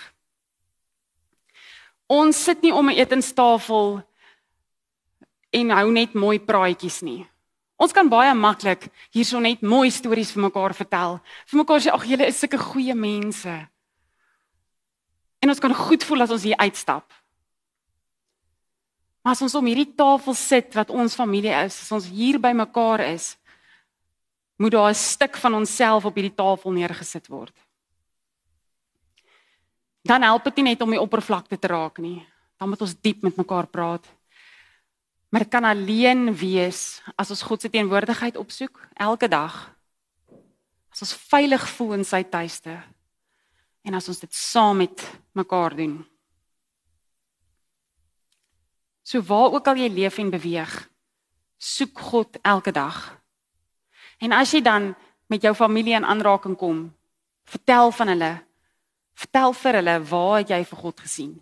Ons 2.12 2.42
sit 2.44 2.60
nie 2.62 2.74
om 2.74 2.90
'n 2.90 2.98
etenstafel 2.98 4.02
en 5.50 5.70
hou 5.70 5.90
net 5.92 6.12
mooi 6.14 6.38
praatjies 6.38 7.00
nie. 7.02 7.24
Ons 7.76 7.92
kan 7.92 8.08
baie 8.08 8.34
maklik 8.34 8.90
hierso 9.10 9.40
net 9.40 9.62
mooi 9.62 9.90
stories 9.90 10.32
vir 10.32 10.42
mekaar 10.42 10.74
vertel. 10.74 11.20
Vir 11.46 11.58
mekaar 11.58 11.80
sê 11.80 11.90
ag 11.90 12.04
julle 12.04 12.26
is 12.26 12.38
sulke 12.38 12.58
goeie 12.58 12.94
mense. 12.94 13.68
En 15.40 15.48
ons 15.48 15.60
kan 15.60 15.74
goed 15.74 16.04
voel 16.04 16.22
as 16.22 16.30
ons 16.30 16.42
hier 16.42 16.56
uitstap. 16.56 17.12
Maar 19.22 19.32
as 19.32 19.42
ons 19.42 19.54
om 19.54 19.66
hierdie 19.66 19.94
tafel 19.96 20.34
sit 20.34 20.74
wat 20.74 20.90
ons 20.90 21.16
familie 21.16 21.64
is, 21.64 21.80
as 21.82 21.92
ons 21.92 22.06
hier 22.06 22.38
by 22.38 22.52
mekaar 22.52 23.00
is, 23.00 23.36
moet 24.56 24.70
daar 24.70 24.90
'n 24.90 24.94
stuk 24.94 25.36
van 25.36 25.54
onsself 25.54 26.04
op 26.04 26.14
hierdie 26.14 26.34
tafel 26.34 26.72
neergesit 26.72 27.26
word. 27.26 27.56
Dan 30.02 30.22
help 30.22 30.44
dit 30.44 30.56
nie 30.56 30.64
net 30.64 30.80
om 30.80 30.90
die 30.90 31.00
oppervlakte 31.00 31.58
te 31.58 31.66
raak 31.66 31.98
nie. 31.98 32.26
Dan 32.56 32.68
moet 32.68 32.80
ons 32.80 33.00
diep 33.00 33.22
met 33.22 33.36
mekaar 33.36 33.66
praat. 33.66 34.06
Maar 35.28 35.40
dit 35.40 35.50
kan 35.50 35.64
alleen 35.64 36.28
wees 36.36 37.02
as 37.16 37.30
ons 37.30 37.42
God 37.42 37.60
se 37.60 37.70
teenwoordigheid 37.70 38.36
opsoek 38.36 38.88
elke 38.94 39.28
dag. 39.28 39.74
As 40.92 41.00
ons 41.00 41.14
veilig 41.14 41.64
voel 41.68 41.92
in 41.92 42.04
sy 42.04 42.22
tuiste 42.22 42.76
en 43.82 43.94
as 43.94 44.08
ons 44.08 44.20
dit 44.20 44.34
saam 44.34 44.76
met 44.76 45.02
mekaar 45.32 45.74
doen. 45.76 46.04
So 49.02 49.20
waar 49.20 49.52
ook 49.52 49.66
al 49.66 49.82
jy 49.82 49.88
leef 49.88 50.18
en 50.18 50.30
beweeg, 50.30 50.72
soek 51.58 51.98
God 51.98 52.38
elke 52.42 52.72
dag. 52.72 53.23
En 54.24 54.32
as 54.32 54.54
jy 54.56 54.62
dan 54.64 54.94
met 55.28 55.42
jou 55.44 55.52
familie 55.54 55.96
in 55.98 56.06
aanraking 56.08 56.56
kom, 56.56 56.86
vertel 57.44 57.92
van 57.92 58.08
hulle. 58.08 58.32
Vertel 59.20 59.52
vir 59.52 59.78
hulle 59.80 59.98
waar 60.08 60.38
het 60.40 60.54
jy 60.54 60.62
vir 60.70 60.80
God 60.80 61.04
gesien? 61.04 61.34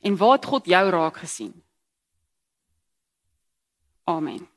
En 0.00 0.16
waar 0.16 0.38
het 0.38 0.48
God 0.48 0.66
jou 0.66 0.84
raak 0.90 1.20
gesien? 1.20 1.52
Amen. 4.08 4.48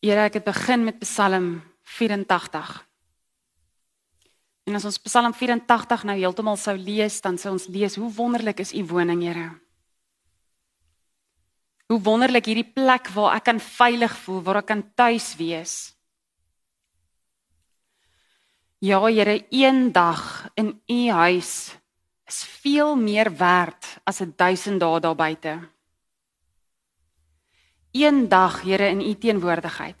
Here, 0.00 0.28
ek 0.28 0.38
het 0.38 0.44
begin 0.46 0.84
met 0.86 1.00
Psalm 1.02 1.56
84. 1.82 2.86
En 4.66 4.74
as 4.74 4.84
ons 4.88 4.98
Psalm 4.98 5.30
84 5.30 6.02
nou 6.08 6.16
heeltemal 6.18 6.56
sou 6.58 6.74
lees, 6.74 7.20
dan 7.22 7.38
sou 7.38 7.52
ons 7.54 7.68
lees 7.70 7.94
hoe 8.00 8.10
wonderlik 8.16 8.64
is 8.64 8.74
u 8.74 8.82
woning, 8.90 9.22
Here. 9.22 9.50
Hoe 11.86 12.00
wonderlik 12.02 12.48
hierdie 12.50 12.66
plek 12.66 13.12
waar 13.14 13.36
ek 13.38 13.44
kan 13.46 13.60
veilig 13.62 14.16
voel, 14.24 14.40
waar 14.42 14.58
ek 14.64 14.66
kan 14.72 14.82
tuis 14.98 15.28
wees. 15.38 15.74
Ja, 18.82 18.98
Here, 19.06 19.44
een 19.54 19.92
dag 19.94 20.50
in 20.58 20.74
u 20.90 20.98
huis 21.14 21.76
is 22.26 22.42
veel 22.58 22.96
meer 22.98 23.30
werd 23.38 23.86
as 24.02 24.20
'n 24.20 24.34
1000 24.34 24.80
dae 24.80 25.00
daar 25.00 25.14
buite. 25.14 25.60
Een 27.92 28.28
dag, 28.28 28.62
Here, 28.62 28.88
in 28.88 29.00
u 29.00 29.14
teenwoordigheid. 29.14 29.96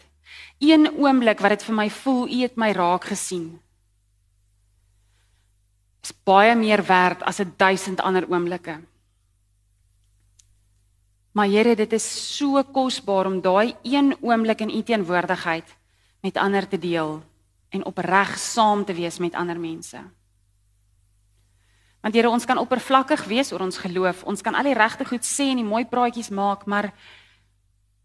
Een 0.58 0.90
oomblik 0.98 1.38
wat 1.38 1.50
dit 1.50 1.62
vir 1.62 1.74
my 1.74 1.90
voel 1.90 2.28
u 2.28 2.42
het 2.42 2.56
my 2.56 2.72
raak 2.72 3.04
gesien 3.04 3.65
is 6.06 6.14
baie 6.24 6.54
meer 6.54 6.84
werd 6.86 7.22
as 7.26 7.40
'n 7.40 7.54
duisend 7.56 8.00
ander 8.00 8.26
oomblikke. 8.30 8.80
Maar 11.32 11.48
Here, 11.48 11.74
dit 11.74 11.92
is 11.92 12.36
so 12.36 12.62
kosbaar 12.62 13.26
om 13.26 13.40
daai 13.40 13.74
een 13.82 14.16
oomblik 14.20 14.60
in 14.60 14.70
U 14.70 14.82
teenwoordigheid 14.82 15.76
met 16.22 16.36
ander 16.36 16.68
te 16.68 16.78
deel 16.78 17.22
en 17.70 17.84
opreg 17.84 18.38
saam 18.38 18.84
te 18.84 18.94
wees 18.94 19.18
met 19.18 19.34
ander 19.34 19.60
mense. 19.60 19.98
Want 22.00 22.14
Here, 22.14 22.30
ons 22.30 22.44
kan 22.44 22.58
oppervlakkig 22.58 23.24
wees 23.24 23.52
oor 23.52 23.60
ons 23.60 23.78
geloof. 23.78 24.24
Ons 24.24 24.40
kan 24.40 24.54
al 24.54 24.62
die 24.62 24.74
regte 24.74 25.04
goed 25.04 25.24
sê 25.24 25.50
en 25.50 25.56
die 25.56 25.64
mooi 25.64 25.84
praatjies 25.84 26.30
maak, 26.30 26.66
maar 26.66 26.92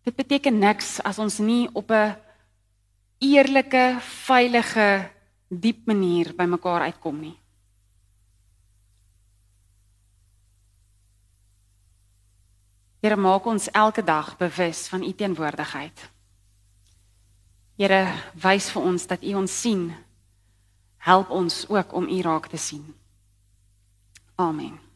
dit 0.04 0.16
beteken 0.16 0.60
niks 0.60 1.00
as 1.04 1.20
ons 1.20 1.40
nie 1.40 1.70
op 1.74 1.92
'n 1.92 2.16
eerlike, 3.20 3.98
veilige, 4.00 5.10
diep 5.50 5.86
manier 5.86 6.34
by 6.36 6.44
mekaar 6.44 6.82
uitkom 6.82 7.20
nie. 7.20 7.41
Here 13.02 13.18
maak 13.18 13.46
ons 13.50 13.72
elke 13.74 14.04
dag 14.06 14.36
bewus 14.38 14.88
van 14.88 15.04
u 15.04 15.14
teenwoordigheid. 15.14 16.10
Here 17.82 18.14
wys 18.38 18.70
vir 18.70 18.82
ons 18.82 19.08
dat 19.10 19.24
u 19.26 19.34
ons 19.42 19.60
sien. 19.62 19.90
Help 21.02 21.30
ons 21.34 21.66
ook 21.70 21.94
om 21.98 22.06
u 22.06 22.22
raak 22.22 22.48
te 22.48 22.58
sien. 22.62 22.86
Amen. 24.38 24.91